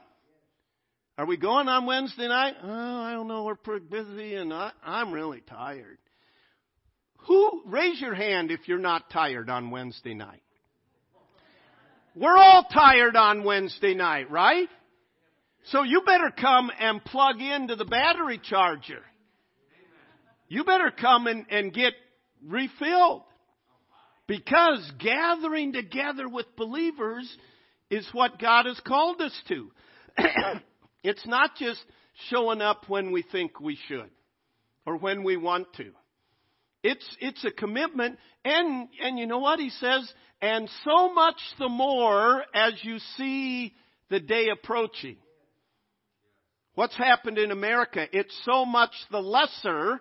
Are 1.18 1.26
we 1.26 1.36
going 1.36 1.68
on 1.68 1.86
Wednesday 1.86 2.28
night? 2.28 2.54
Oh, 2.62 2.68
I 3.02 3.12
don't 3.12 3.28
know. 3.28 3.44
We're 3.44 3.54
pretty 3.54 3.86
busy 3.86 4.34
and 4.34 4.52
I, 4.52 4.72
I'm 4.84 5.12
really 5.12 5.40
tired. 5.40 5.98
Who, 7.26 7.62
raise 7.66 8.00
your 8.00 8.14
hand 8.14 8.50
if 8.50 8.66
you're 8.66 8.78
not 8.78 9.10
tired 9.10 9.48
on 9.48 9.70
Wednesday 9.70 10.14
night. 10.14 10.42
We're 12.14 12.36
all 12.36 12.64
tired 12.64 13.16
on 13.16 13.44
Wednesday 13.44 13.94
night, 13.94 14.30
right? 14.30 14.68
So 15.66 15.82
you 15.82 16.02
better 16.04 16.32
come 16.36 16.70
and 16.78 17.04
plug 17.04 17.40
into 17.40 17.76
the 17.76 17.84
battery 17.84 18.40
charger. 18.42 19.02
You 20.48 20.64
better 20.64 20.90
come 20.90 21.26
and, 21.26 21.46
and 21.50 21.72
get 21.72 21.94
refilled. 22.46 23.22
Because 24.26 24.90
gathering 24.98 25.72
together 25.72 26.28
with 26.28 26.46
believers 26.56 27.36
is 27.90 28.08
what 28.12 28.40
God 28.40 28.66
has 28.66 28.80
called 28.86 29.20
us 29.20 29.38
to. 29.48 29.70
it's 31.02 31.26
not 31.26 31.56
just 31.56 31.80
showing 32.30 32.60
up 32.60 32.88
when 32.88 33.12
we 33.12 33.22
think 33.22 33.60
we 33.60 33.78
should 33.88 34.10
or 34.86 34.96
when 34.96 35.22
we 35.22 35.36
want 35.36 35.72
to. 35.74 35.90
It's, 36.82 37.16
it's 37.20 37.44
a 37.44 37.50
commitment. 37.50 38.18
And, 38.44 38.88
and 39.00 39.18
you 39.18 39.26
know 39.26 39.38
what? 39.38 39.60
He 39.60 39.70
says, 39.70 40.12
and 40.40 40.68
so 40.84 41.12
much 41.12 41.36
the 41.58 41.68
more 41.68 42.42
as 42.54 42.74
you 42.82 42.98
see 43.16 43.74
the 44.10 44.20
day 44.20 44.48
approaching. 44.52 45.16
What's 46.74 46.96
happened 46.96 47.38
in 47.38 47.50
America? 47.50 48.06
It's 48.12 48.34
so 48.44 48.64
much 48.64 48.92
the 49.10 49.20
lesser 49.20 50.00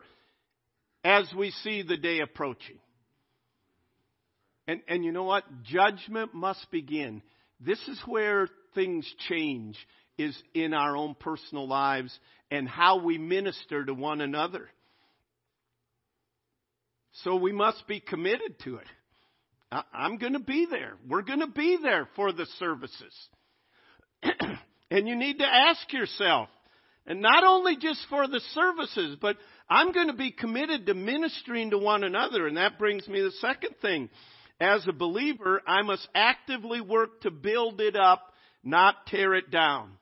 as 1.04 1.32
we 1.36 1.52
see 1.64 1.82
the 1.82 1.98
day 1.98 2.20
approaching. 2.20 2.80
And, 4.68 4.82
and 4.88 5.04
you 5.04 5.12
know 5.12 5.24
what? 5.24 5.44
Judgment 5.64 6.34
must 6.34 6.66
begin. 6.72 7.22
This 7.60 7.80
is 7.88 8.02
where 8.06 8.48
things 8.74 9.12
change, 9.28 9.78
is 10.18 10.38
in 10.54 10.74
our 10.74 10.96
own 10.96 11.16
personal 11.16 11.68
lives 11.68 12.18
and 12.50 12.68
how 12.68 13.04
we 13.04 13.18
minister 13.18 13.84
to 13.84 13.94
one 13.94 14.22
another. 14.22 14.70
So 17.24 17.36
we 17.36 17.52
must 17.52 17.86
be 17.88 18.00
committed 18.00 18.60
to 18.64 18.78
it. 18.78 18.88
I'm 19.94 20.18
going 20.18 20.34
to 20.34 20.40
be 20.40 20.68
there. 20.70 20.94
We're 21.08 21.22
going 21.22 21.40
to 21.40 21.48
be 21.48 21.78
there 21.82 22.08
for 22.16 22.32
the 22.32 22.46
services. 22.60 23.30
and 24.92 25.08
you 25.08 25.16
need 25.16 25.40
to 25.40 25.46
ask 25.46 25.92
yourself, 25.92 26.50
and 27.06 27.22
not 27.22 27.44
only 27.44 27.78
just 27.78 28.00
for 28.10 28.28
the 28.28 28.42
services, 28.54 29.18
but 29.20 29.38
I'm 29.70 29.92
going 29.92 30.08
to 30.08 30.14
be 30.14 30.32
committed 30.32 30.86
to 30.86 30.94
ministering 30.94 31.72
to 31.72 31.78
one 31.78 32.04
another. 32.04 32.48
And 32.48 32.58
that 32.58 32.78
brings 32.78 33.08
me 33.08 33.20
to 33.20 33.26
the 33.26 33.32
second 33.40 33.76
thing. 33.82 34.10
As 34.60 34.88
a 34.88 34.94
believer, 34.94 35.62
I 35.66 35.82
must 35.82 36.08
actively 36.14 36.82
work 36.82 37.22
to 37.22 37.32
build 37.32 37.82
it 37.82 37.96
up, 37.96 38.32
not 38.64 39.08
tear 39.08 39.34
it 39.34 39.50
down. 39.50 39.94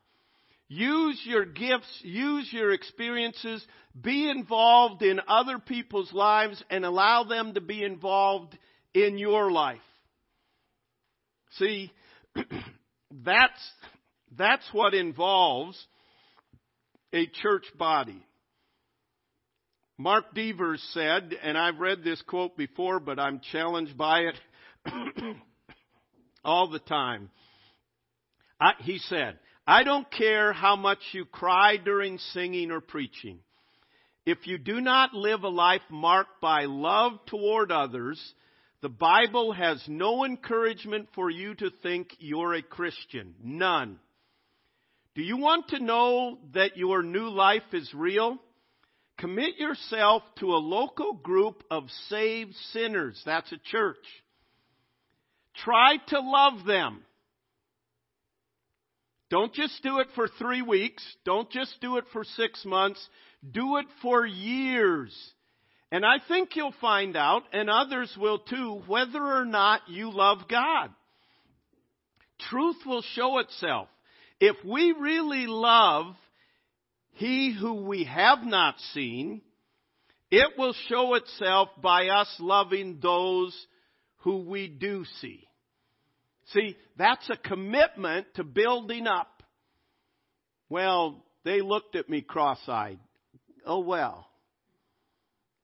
Use 0.68 1.20
your 1.26 1.46
gifts, 1.46 2.02
use 2.04 2.50
your 2.52 2.72
experiences, 2.72 3.66
be 4.00 4.30
involved 4.30 5.02
in 5.02 5.20
other 5.28 5.58
people's 5.58 6.14
lives 6.14 6.62
and 6.70 6.86
allow 6.86 7.24
them 7.24 7.54
to 7.54 7.62
be 7.62 7.84
involved 7.84 8.56
in 8.94 9.18
your 9.18 9.50
life. 9.52 9.80
See, 11.54 11.92
that's, 13.12 13.72
that's 14.38 14.66
what 14.72 14.94
involves 14.94 15.84
a 17.13 17.28
church 17.28 17.65
body. 17.78 18.24
Mark 19.98 20.34
Devers 20.34 20.82
said, 20.93 21.36
and 21.43 21.58
I've 21.58 21.80
read 21.80 22.04
this 22.04 22.22
quote 22.22 22.56
before, 22.56 23.00
but 23.00 23.19
I'm 23.19 23.41
challenged 23.52 23.98
by 23.98 24.22
it 24.22 24.36
all 26.45 26.69
the 26.69 26.80
time. 26.80 27.30
I, 28.62 28.74
he 28.80 28.98
said, 29.00 29.39
I 29.67 29.84
don't 29.84 30.10
care 30.10 30.54
how 30.54 30.76
much 30.76 31.00
you 31.12 31.26
cry 31.26 31.78
during 31.78 32.17
singing 32.17 32.72
or 32.72 32.82
preaching. 32.82 33.39
If 34.26 34.48
you 34.48 34.58
do 34.58 34.80
not 34.80 35.13
live 35.13 35.43
a 35.43 35.50
life 35.50 35.82
marked 35.89 36.39
by 36.39 36.65
love 36.65 37.13
toward 37.26 37.72
others, 37.72 38.22
the 38.82 38.89
Bible 38.89 39.52
has 39.52 39.84
no 39.88 40.24
encouragement 40.24 41.10
for 41.13 41.30
you 41.30 41.56
to 41.56 41.72
think 41.84 42.15
you're 42.19 42.54
a 42.54 42.62
Christian. 42.62 43.36
None. 43.43 44.00
Do 45.19 45.25
you 45.25 45.36
want 45.36 45.67
to 45.71 45.84
know 45.84 46.38
that 46.53 46.77
your 46.77 47.03
new 47.03 47.27
life 47.27 47.73
is 47.73 47.93
real? 47.93 48.38
Commit 49.17 49.58
yourself 49.58 50.23
to 50.39 50.53
a 50.53 50.63
local 50.63 51.12
group 51.12 51.62
of 51.69 51.89
saved 52.08 52.55
sinners. 52.71 53.21
That's 53.25 53.51
a 53.51 53.58
church. 53.58 53.97
Try 55.58 55.97
to 56.08 56.21
love 56.21 56.65
them. 56.65 57.01
Don't 59.29 59.53
just 59.53 59.84
do 59.84 59.99
it 59.99 60.08
for 60.15 60.29
three 60.39 60.62
weeks. 60.62 61.03
Don't 61.25 61.51
just 61.51 61.75
do 61.82 61.97
it 61.97 62.05
for 62.13 62.23
six 62.23 62.63
months. 62.63 63.05
Do 63.51 63.75
it 63.75 63.88
for 64.01 64.25
years. 64.25 65.13
And 65.91 66.05
I 66.05 66.20
think 66.30 66.55
you'll 66.55 66.74
find 66.80 67.17
out, 67.17 67.43
and 67.51 67.70
others 67.70 68.15
will 68.17 68.39
too, 68.39 68.84
whether 68.88 69.22
or 69.22 69.43
not 69.43 69.82
you 69.89 70.13
love 70.13 70.47
God. 70.49 70.91
Truth 72.49 72.78
will 72.86 73.01
show 73.01 73.39
itself. 73.39 73.89
If 74.40 74.56
we 74.64 74.94
really 74.94 75.48
love 75.48 76.16
He 77.12 77.56
who 77.60 77.86
we 77.86 78.06
have 78.06 78.44
not 78.44 78.76
seen, 78.94 79.42
it 80.32 80.58
will 80.58 80.74
show 80.88 81.16
itself 81.16 81.70
by 81.82 82.08
us 82.08 82.34
loving 82.40 83.00
those 83.02 83.56
who 84.18 84.44
we 84.44 84.68
do 84.68 85.06
see. 85.22 85.48
See, 86.54 86.76
that's 86.98 87.30
a 87.30 87.38
commitment 87.38 88.28
to 88.36 88.44
building 88.44 89.08
up. 89.08 89.44
Well, 90.70 91.24
they 91.44 91.62
looked 91.62 91.96
at 91.96 92.10
me 92.10 92.22
cross 92.22 92.60
eyed. 92.68 93.00
Oh 93.66 93.80
well. 93.80 94.28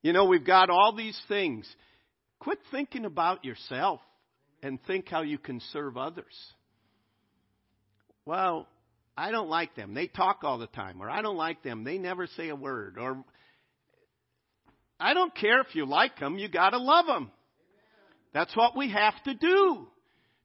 You 0.02 0.14
know, 0.14 0.26
we've 0.26 0.46
got 0.46 0.70
all 0.70 0.94
these 0.96 1.20
things. 1.28 1.68
Quit 2.40 2.60
thinking 2.70 3.06
about 3.06 3.46
yourself 3.46 4.02
and 4.62 4.80
think 4.86 5.08
how 5.10 5.22
you 5.24 5.38
can 5.38 5.60
serve 5.72 5.98
others. 5.98 6.36
Well, 8.26 8.68
I 9.18 9.32
don't 9.32 9.50
like 9.50 9.76
them. 9.76 9.94
They 9.94 10.08
talk 10.08 10.40
all 10.44 10.58
the 10.58 10.68
time. 10.68 11.02
Or 11.02 11.10
I 11.10 11.22
don't 11.22 11.38
like 11.38 11.64
them. 11.64 11.84
They 11.84 11.98
never 11.98 12.28
say 12.28 12.50
a 12.50 12.56
word. 12.56 12.98
Or 13.00 13.24
I 15.00 15.14
don't 15.14 15.36
care 15.36 15.62
if 15.62 15.76
you 15.76 15.86
like 15.86 16.20
them, 16.20 16.38
you 16.38 16.50
got 16.50 16.72
to 16.72 16.78
love 16.78 17.06
them. 17.06 17.32
That's 18.34 18.56
what 18.56 18.76
we 18.76 18.90
have 18.92 19.14
to 19.24 19.34
do 19.34 19.88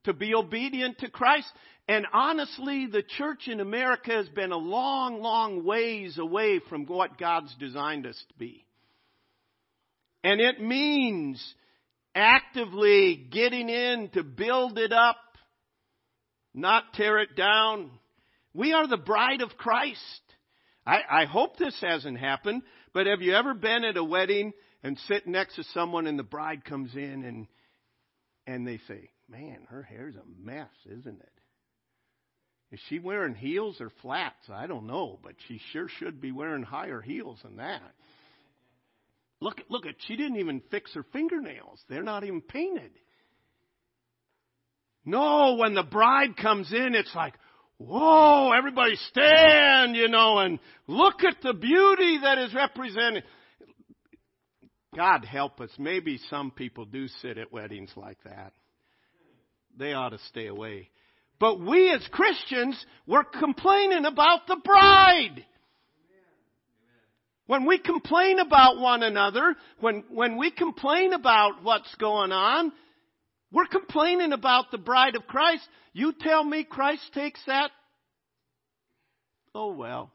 to 0.04 0.12
be 0.12 0.34
obedient 0.34 0.98
to 0.98 1.10
Christ. 1.10 1.48
And 1.88 2.06
honestly, 2.12 2.86
the 2.86 3.02
church 3.02 3.48
in 3.48 3.60
America 3.60 4.12
has 4.12 4.28
been 4.28 4.52
a 4.52 4.56
long, 4.56 5.20
long 5.20 5.64
ways 5.64 6.18
away 6.18 6.60
from 6.68 6.86
what 6.86 7.18
God's 7.18 7.54
designed 7.58 8.06
us 8.06 8.22
to 8.28 8.38
be. 8.38 8.64
And 10.22 10.40
it 10.40 10.60
means 10.60 11.42
actively 12.14 13.16
getting 13.30 13.68
in 13.68 14.10
to 14.10 14.22
build 14.22 14.78
it 14.78 14.92
up, 14.92 15.16
not 16.54 16.92
tear 16.94 17.18
it 17.18 17.36
down. 17.36 17.90
We 18.54 18.72
are 18.72 18.86
the 18.86 18.96
bride 18.96 19.42
of 19.42 19.56
Christ. 19.56 20.22
I, 20.86 21.00
I 21.08 21.24
hope 21.26 21.56
this 21.56 21.76
hasn't 21.80 22.18
happened, 22.18 22.62
but 22.92 23.06
have 23.06 23.22
you 23.22 23.34
ever 23.34 23.54
been 23.54 23.84
at 23.84 23.96
a 23.96 24.04
wedding 24.04 24.52
and 24.82 24.98
sit 25.06 25.26
next 25.26 25.56
to 25.56 25.64
someone 25.74 26.06
and 26.06 26.18
the 26.18 26.24
bride 26.24 26.64
comes 26.64 26.94
in 26.94 27.24
and 27.24 27.46
and 28.46 28.66
they 28.66 28.78
say, 28.88 29.10
"Man, 29.28 29.66
her 29.68 29.82
hair's 29.82 30.16
a 30.16 30.44
mess, 30.44 30.70
isn't 30.86 31.20
it? 31.20 31.40
Is 32.72 32.80
she 32.88 32.98
wearing 32.98 33.34
heels 33.34 33.80
or 33.80 33.90
flats? 34.02 34.48
I 34.50 34.66
don't 34.66 34.86
know, 34.86 35.18
but 35.22 35.34
she 35.48 35.60
sure 35.72 35.88
should 35.88 36.20
be 36.20 36.32
wearing 36.32 36.62
higher 36.62 37.00
heels 37.00 37.38
than 37.42 37.56
that. 37.56 37.94
Look, 39.40 39.60
look 39.68 39.86
at 39.86 39.96
she 40.06 40.16
didn't 40.16 40.38
even 40.38 40.62
fix 40.70 40.94
her 40.94 41.04
fingernails. 41.12 41.80
They're 41.88 42.02
not 42.02 42.24
even 42.24 42.40
painted. 42.40 42.92
No, 45.10 45.56
when 45.56 45.74
the 45.74 45.82
bride 45.82 46.36
comes 46.36 46.72
in, 46.72 46.94
it's 46.94 47.14
like, 47.16 47.34
whoa, 47.78 48.52
everybody 48.52 48.94
stand, 49.08 49.96
you 49.96 50.08
know, 50.08 50.38
and 50.38 50.60
look 50.86 51.24
at 51.24 51.42
the 51.42 51.52
beauty 51.52 52.18
that 52.22 52.38
is 52.38 52.54
represented. 52.54 53.24
God 54.94 55.24
help 55.24 55.60
us. 55.60 55.70
Maybe 55.78 56.20
some 56.30 56.52
people 56.52 56.84
do 56.84 57.08
sit 57.08 57.38
at 57.38 57.52
weddings 57.52 57.90
like 57.96 58.18
that. 58.24 58.52
They 59.76 59.92
ought 59.94 60.10
to 60.10 60.18
stay 60.28 60.46
away. 60.46 60.90
But 61.40 61.58
we 61.58 61.90
as 61.90 62.06
Christians, 62.12 62.84
we're 63.06 63.24
complaining 63.24 64.04
about 64.04 64.46
the 64.46 64.60
bride. 64.62 65.44
When 67.46 67.66
we 67.66 67.78
complain 67.78 68.38
about 68.38 68.78
one 68.78 69.02
another, 69.02 69.56
when, 69.80 70.04
when 70.08 70.36
we 70.36 70.52
complain 70.52 71.12
about 71.14 71.64
what's 71.64 71.92
going 71.96 72.30
on, 72.30 72.70
we're 73.52 73.66
complaining 73.66 74.32
about 74.32 74.70
the 74.70 74.78
bride 74.78 75.16
of 75.16 75.26
Christ. 75.26 75.66
You 75.92 76.12
tell 76.18 76.44
me 76.44 76.64
Christ 76.64 77.02
takes 77.12 77.40
that? 77.46 77.70
Oh 79.54 79.72
well. 79.72 80.10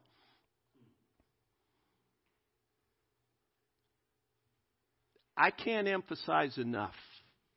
I 5.38 5.52
can't 5.52 5.88
emphasize 5.88 6.58
enough 6.58 6.94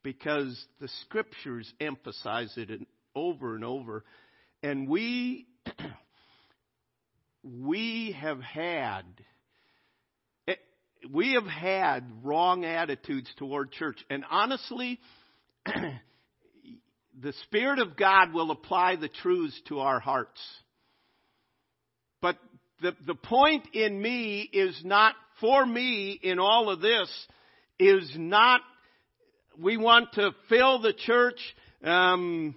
because 0.03 0.61
the 0.81 0.89
scriptures 1.03 1.73
emphasize 1.81 2.53
it 2.57 2.71
over 3.15 3.55
and 3.55 3.65
over. 3.65 4.05
And 4.63 4.89
we, 4.89 5.47
we 7.45 8.17
have 8.21 8.41
had, 8.41 9.05
eh, 10.49 10.55
we 11.13 11.35
have 11.35 11.47
had 11.47 12.11
wrong 12.25 12.65
attitudes 12.65 13.31
toward 13.37 13.71
church. 13.71 13.99
And 14.11 14.25
honestly, 14.29 14.99
the 17.21 17.33
Spirit 17.45 17.79
of 17.79 17.97
God 17.97 18.33
will 18.33 18.51
apply 18.51 18.97
the 18.97 19.09
truths 19.09 19.61
to 19.69 19.81
our 19.81 20.01
hearts. 20.01 20.41
But 22.21 22.37
the, 22.81 22.93
the 23.07 23.15
point 23.15 23.69
in 23.73 24.01
me 24.01 24.49
is 24.53 24.81
not 24.85 25.15
for 25.41 25.65
me 25.65 26.19
in 26.23 26.39
all 26.39 26.71
of 26.71 26.81
this 26.81 27.09
is 27.79 28.11
not 28.17 28.61
we 29.61 29.77
want 29.77 30.13
to 30.13 30.31
fill 30.49 30.81
the 30.81 30.93
church 30.93 31.41
um, 31.83 32.55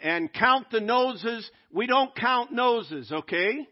and 0.00 0.32
count 0.32 0.70
the 0.70 0.80
noses. 0.80 1.50
We 1.72 1.86
don't 1.86 2.14
count 2.14 2.52
noses, 2.52 3.10
okay? 3.10 3.66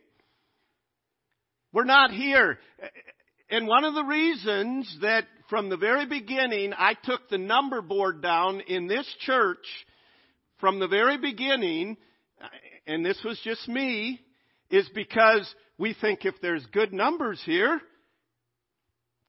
We're 1.73 1.85
not 1.85 2.11
here. 2.11 2.59
And 3.51 3.67
one 3.67 3.85
of 3.85 3.95
the 3.95 4.05
reasons 4.05 4.99
that 5.03 5.25
from 5.49 5.69
the 5.69 5.77
very 5.77 6.07
beginning 6.07 6.73
I 6.77 6.95
took 7.05 7.29
the 7.29 7.39
number 7.39 7.81
board 7.81 8.23
down 8.23 8.61
in 8.61 8.87
this 8.87 9.07
church 9.21 9.65
from 10.61 10.79
the 10.79 10.89
very 10.89 11.17
beginning, 11.17 11.97
and 12.87 13.05
this 13.05 13.19
was 13.25 13.41
just 13.45 13.67
me, 13.69 14.21
is 14.71 14.89
because 14.95 15.53
we 15.79 15.95
think 15.99 16.25
if 16.25 16.35
there's 16.43 16.67
good 16.67 16.93
numbers 16.93 17.41
here, 17.47 17.81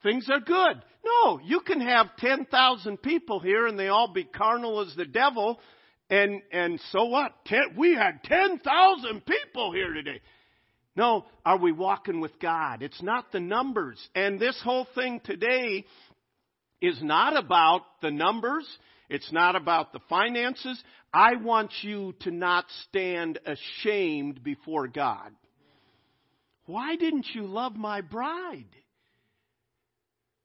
things 0.03 0.27
are 0.29 0.39
good. 0.39 0.83
No, 1.05 1.39
you 1.43 1.61
can 1.61 1.79
have 1.81 2.15
10,000 2.17 3.01
people 3.01 3.39
here 3.39 3.67
and 3.67 3.79
they 3.79 3.87
all 3.87 4.11
be 4.11 4.25
carnal 4.25 4.81
as 4.81 4.93
the 4.95 5.05
devil. 5.05 5.59
And, 6.09 6.41
and 6.51 6.81
so 6.91 7.05
what? 7.05 7.33
Ten, 7.45 7.75
we 7.77 7.93
had 7.93 8.23
10,000 8.23 9.25
people 9.25 9.71
here 9.71 9.93
today. 9.93 10.19
No, 10.95 11.25
are 11.45 11.57
we 11.57 11.71
walking 11.71 12.19
with 12.19 12.37
God? 12.41 12.81
It's 12.81 13.01
not 13.01 13.31
the 13.31 13.39
numbers. 13.39 13.97
And 14.15 14.39
this 14.39 14.59
whole 14.61 14.87
thing 14.95 15.21
today 15.23 15.85
is 16.81 17.01
not 17.01 17.37
about 17.37 17.81
the 18.01 18.11
numbers. 18.11 18.65
It's 19.09 19.31
not 19.31 19.55
about 19.55 19.91
the 19.91 19.99
finances. 20.09 20.81
I 21.13 21.35
want 21.35 21.71
you 21.81 22.13
to 22.21 22.31
not 22.31 22.65
stand 22.87 23.39
ashamed 23.45 24.43
before 24.43 24.87
God. 24.87 25.31
Why 26.65 26.95
didn't 26.95 27.25
you 27.33 27.43
love 27.43 27.75
my 27.75 28.01
bride? 28.01 28.65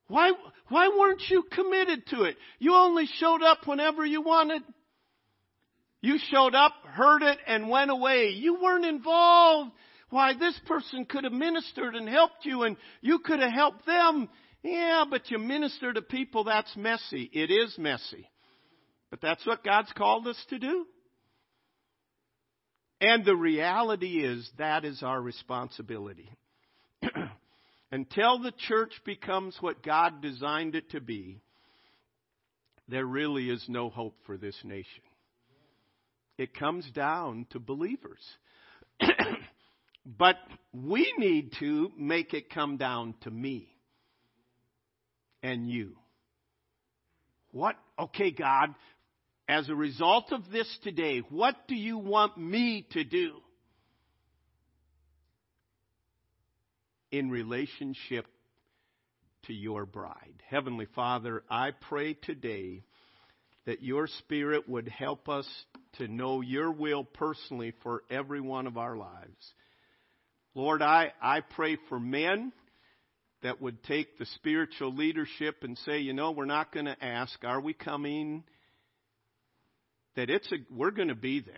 Why, 0.08 0.32
why 0.68 0.88
weren't 0.88 1.22
you 1.28 1.42
committed 1.50 2.06
to 2.08 2.22
it? 2.22 2.36
You 2.58 2.74
only 2.74 3.06
showed 3.18 3.42
up 3.42 3.66
whenever 3.66 4.04
you 4.04 4.22
wanted. 4.22 4.62
You 6.00 6.18
showed 6.30 6.54
up, 6.54 6.72
heard 6.84 7.22
it, 7.22 7.38
and 7.46 7.70
went 7.70 7.90
away. 7.90 8.28
You 8.28 8.60
weren't 8.62 8.84
involved. 8.84 9.72
Why, 10.10 10.34
this 10.34 10.58
person 10.66 11.06
could 11.06 11.24
have 11.24 11.32
ministered 11.32 11.94
and 11.94 12.08
helped 12.08 12.44
you, 12.44 12.62
and 12.64 12.76
you 13.00 13.18
could 13.20 13.40
have 13.40 13.52
helped 13.52 13.86
them. 13.86 14.28
Yeah, 14.64 15.04
but 15.08 15.30
you 15.30 15.38
minister 15.38 15.92
to 15.92 16.00
people, 16.00 16.44
that's 16.44 16.74
messy. 16.74 17.28
It 17.34 17.50
is 17.50 17.76
messy. 17.76 18.30
But 19.10 19.20
that's 19.20 19.46
what 19.46 19.62
God's 19.62 19.92
called 19.92 20.26
us 20.26 20.42
to 20.48 20.58
do. 20.58 20.86
And 22.98 23.26
the 23.26 23.36
reality 23.36 24.24
is 24.24 24.50
that 24.56 24.86
is 24.86 25.02
our 25.02 25.20
responsibility. 25.20 26.30
Until 27.92 28.38
the 28.38 28.54
church 28.66 28.92
becomes 29.04 29.54
what 29.60 29.82
God 29.82 30.22
designed 30.22 30.74
it 30.74 30.90
to 30.92 31.00
be, 31.02 31.42
there 32.88 33.04
really 33.04 33.50
is 33.50 33.62
no 33.68 33.90
hope 33.90 34.16
for 34.24 34.38
this 34.38 34.56
nation. 34.64 35.02
It 36.38 36.58
comes 36.58 36.90
down 36.90 37.46
to 37.50 37.60
believers. 37.60 38.22
but 40.06 40.36
we 40.72 41.12
need 41.18 41.52
to 41.60 41.92
make 41.98 42.32
it 42.32 42.48
come 42.48 42.78
down 42.78 43.14
to 43.24 43.30
me 43.30 43.73
and 45.44 45.70
you. 45.70 45.92
What? 47.52 47.76
Okay, 47.96 48.32
God, 48.32 48.74
as 49.48 49.68
a 49.68 49.74
result 49.76 50.32
of 50.32 50.50
this 50.50 50.66
today, 50.82 51.20
what 51.30 51.54
do 51.68 51.76
you 51.76 51.98
want 51.98 52.36
me 52.36 52.88
to 52.90 53.04
do? 53.04 53.34
in 57.14 57.30
relationship 57.30 58.26
to 59.44 59.52
your 59.52 59.86
bride. 59.86 60.42
Heavenly 60.48 60.88
Father, 60.96 61.44
I 61.48 61.70
pray 61.88 62.14
today 62.14 62.82
that 63.66 63.84
your 63.84 64.08
Spirit 64.08 64.68
would 64.68 64.88
help 64.88 65.28
us 65.28 65.46
to 65.98 66.08
know 66.08 66.40
your 66.40 66.72
will 66.72 67.04
personally 67.04 67.72
for 67.84 68.02
every 68.10 68.40
one 68.40 68.66
of 68.66 68.76
our 68.76 68.96
lives. 68.96 69.54
Lord, 70.56 70.82
I, 70.82 71.12
I 71.22 71.40
pray 71.40 71.78
for 71.88 72.00
men 72.00 72.52
that 73.44 73.60
would 73.60 73.82
take 73.84 74.18
the 74.18 74.24
spiritual 74.36 74.94
leadership 74.94 75.56
and 75.62 75.76
say, 75.84 75.98
you 75.98 76.14
know, 76.14 76.30
we're 76.30 76.46
not 76.46 76.72
going 76.72 76.86
to 76.86 77.04
ask, 77.04 77.44
are 77.44 77.60
we 77.60 77.74
coming? 77.74 78.42
That 80.16 80.30
it's 80.30 80.50
a, 80.50 80.56
we're 80.74 80.90
going 80.90 81.08
to 81.08 81.14
be 81.14 81.40
there. 81.40 81.54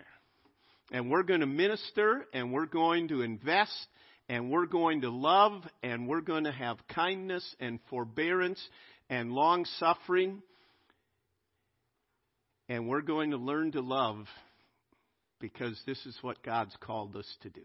And 0.91 1.09
we're 1.09 1.23
going 1.23 1.39
to 1.39 1.45
minister 1.45 2.25
and 2.33 2.51
we're 2.51 2.65
going 2.65 3.07
to 3.07 3.21
invest 3.21 3.87
and 4.27 4.51
we're 4.51 4.65
going 4.65 5.01
to 5.01 5.09
love 5.09 5.63
and 5.81 6.09
we're 6.09 6.21
going 6.21 6.43
to 6.43 6.51
have 6.51 6.77
kindness 6.93 7.55
and 7.61 7.79
forbearance 7.89 8.61
and 9.09 9.31
long 9.31 9.63
suffering. 9.79 10.43
And 12.67 12.89
we're 12.89 13.01
going 13.01 13.31
to 13.31 13.37
learn 13.37 13.71
to 13.71 13.81
love 13.81 14.25
because 15.39 15.81
this 15.85 16.05
is 16.05 16.17
what 16.21 16.43
God's 16.43 16.75
called 16.81 17.15
us 17.15 17.37
to 17.43 17.49
do. 17.49 17.63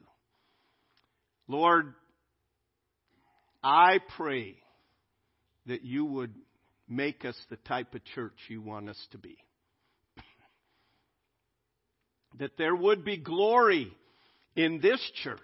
Lord, 1.48 1.94
I 3.62 4.00
pray 4.16 4.56
that 5.66 5.84
you 5.84 6.04
would 6.04 6.34
make 6.88 7.24
us 7.24 7.36
the 7.48 7.56
type 7.56 7.94
of 7.94 8.04
church 8.14 8.34
you 8.48 8.60
want 8.60 8.88
us 8.88 9.06
to 9.12 9.18
be. 9.18 9.36
that 12.38 12.56
there 12.58 12.74
would 12.74 13.04
be 13.04 13.16
glory 13.16 13.92
in 14.56 14.80
this 14.80 15.00
church 15.22 15.40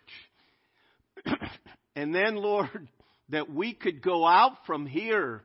and 1.96 2.14
then, 2.14 2.36
Lord, 2.36 2.88
that 3.30 3.52
we 3.52 3.74
could 3.74 4.02
go 4.02 4.26
out 4.26 4.52
from 4.66 4.86
here 4.86 5.42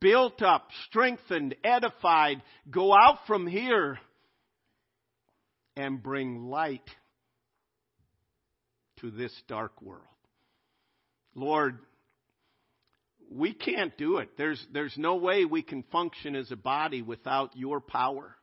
built 0.00 0.42
up, 0.42 0.68
strengthened, 0.88 1.54
edified, 1.64 2.42
go 2.70 2.94
out 2.94 3.18
from 3.26 3.46
here 3.46 3.98
and 5.76 6.02
bring 6.02 6.44
light 6.44 6.88
to 9.00 9.10
this 9.10 9.32
dark 9.48 9.82
world. 9.82 10.02
Lord, 11.34 11.78
we 13.30 13.54
can't 13.54 13.96
do 13.96 14.18
it. 14.18 14.30
There's, 14.36 14.64
there's 14.72 14.96
no 14.96 15.16
way 15.16 15.44
we 15.44 15.62
can 15.62 15.82
function 15.84 16.36
as 16.36 16.50
a 16.50 16.56
body 16.56 17.02
without 17.02 17.56
your 17.56 17.80
power. 17.80 18.36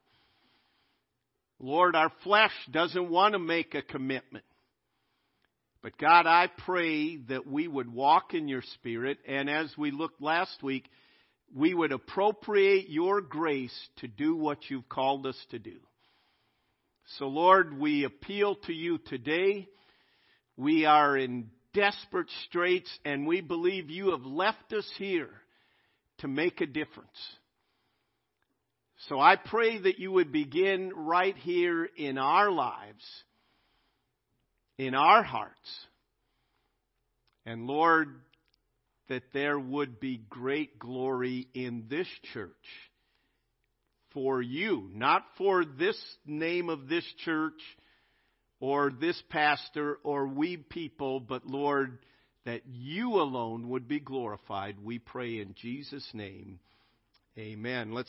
Lord, 1.59 1.95
our 1.95 2.11
flesh 2.23 2.53
doesn't 2.71 3.09
want 3.09 3.33
to 3.33 3.39
make 3.39 3.75
a 3.75 3.81
commitment. 3.81 4.45
But 5.81 5.97
God, 5.97 6.25
I 6.25 6.47
pray 6.65 7.17
that 7.29 7.47
we 7.47 7.67
would 7.67 7.93
walk 7.93 8.33
in 8.33 8.47
your 8.47 8.63
spirit, 8.75 9.17
and 9.27 9.49
as 9.49 9.73
we 9.77 9.91
looked 9.91 10.21
last 10.21 10.61
week, 10.61 10.85
we 11.55 11.73
would 11.73 11.91
appropriate 11.91 12.89
your 12.89 13.21
grace 13.21 13.75
to 13.97 14.07
do 14.07 14.35
what 14.35 14.69
you've 14.69 14.89
called 14.89 15.25
us 15.25 15.37
to 15.51 15.59
do. 15.59 15.77
So, 17.17 17.27
Lord, 17.27 17.79
we 17.79 18.03
appeal 18.03 18.55
to 18.67 18.73
you 18.73 18.97
today. 18.97 19.67
We 20.57 20.85
are 20.85 21.17
in 21.17 21.49
desperate 21.73 22.29
straits, 22.45 22.89
and 23.05 23.27
we 23.27 23.41
believe 23.41 23.89
you 23.89 24.11
have 24.11 24.25
left 24.25 24.73
us 24.73 24.89
here 24.97 25.29
to 26.19 26.27
make 26.27 26.61
a 26.61 26.65
difference. 26.65 27.09
So 29.07 29.19
I 29.19 29.37
pray 29.37 29.77
that 29.79 29.99
you 29.99 30.11
would 30.11 30.31
begin 30.31 30.91
right 30.93 31.35
here 31.37 31.85
in 31.95 32.17
our 32.17 32.51
lives, 32.51 33.05
in 34.77 34.93
our 34.93 35.23
hearts. 35.23 35.85
And 37.45 37.65
Lord, 37.65 38.09
that 39.07 39.23
there 39.33 39.57
would 39.57 39.99
be 39.99 40.21
great 40.29 40.77
glory 40.77 41.47
in 41.53 41.85
this 41.89 42.07
church 42.33 42.51
for 44.13 44.41
you, 44.41 44.89
not 44.93 45.23
for 45.37 45.63
this 45.63 45.99
name 46.25 46.69
of 46.69 46.89
this 46.89 47.05
church 47.23 47.59
or 48.59 48.91
this 48.91 49.21
pastor 49.29 49.99
or 50.03 50.27
we 50.27 50.57
people, 50.57 51.19
but 51.19 51.45
Lord, 51.45 51.99
that 52.45 52.61
you 52.65 53.15
alone 53.15 53.69
would 53.69 53.87
be 53.87 53.99
glorified. 53.99 54.77
We 54.83 54.99
pray 54.99 55.39
in 55.39 55.53
Jesus' 55.55 56.09
name. 56.13 56.59
Amen. 57.37 57.93
Let's 57.93 58.07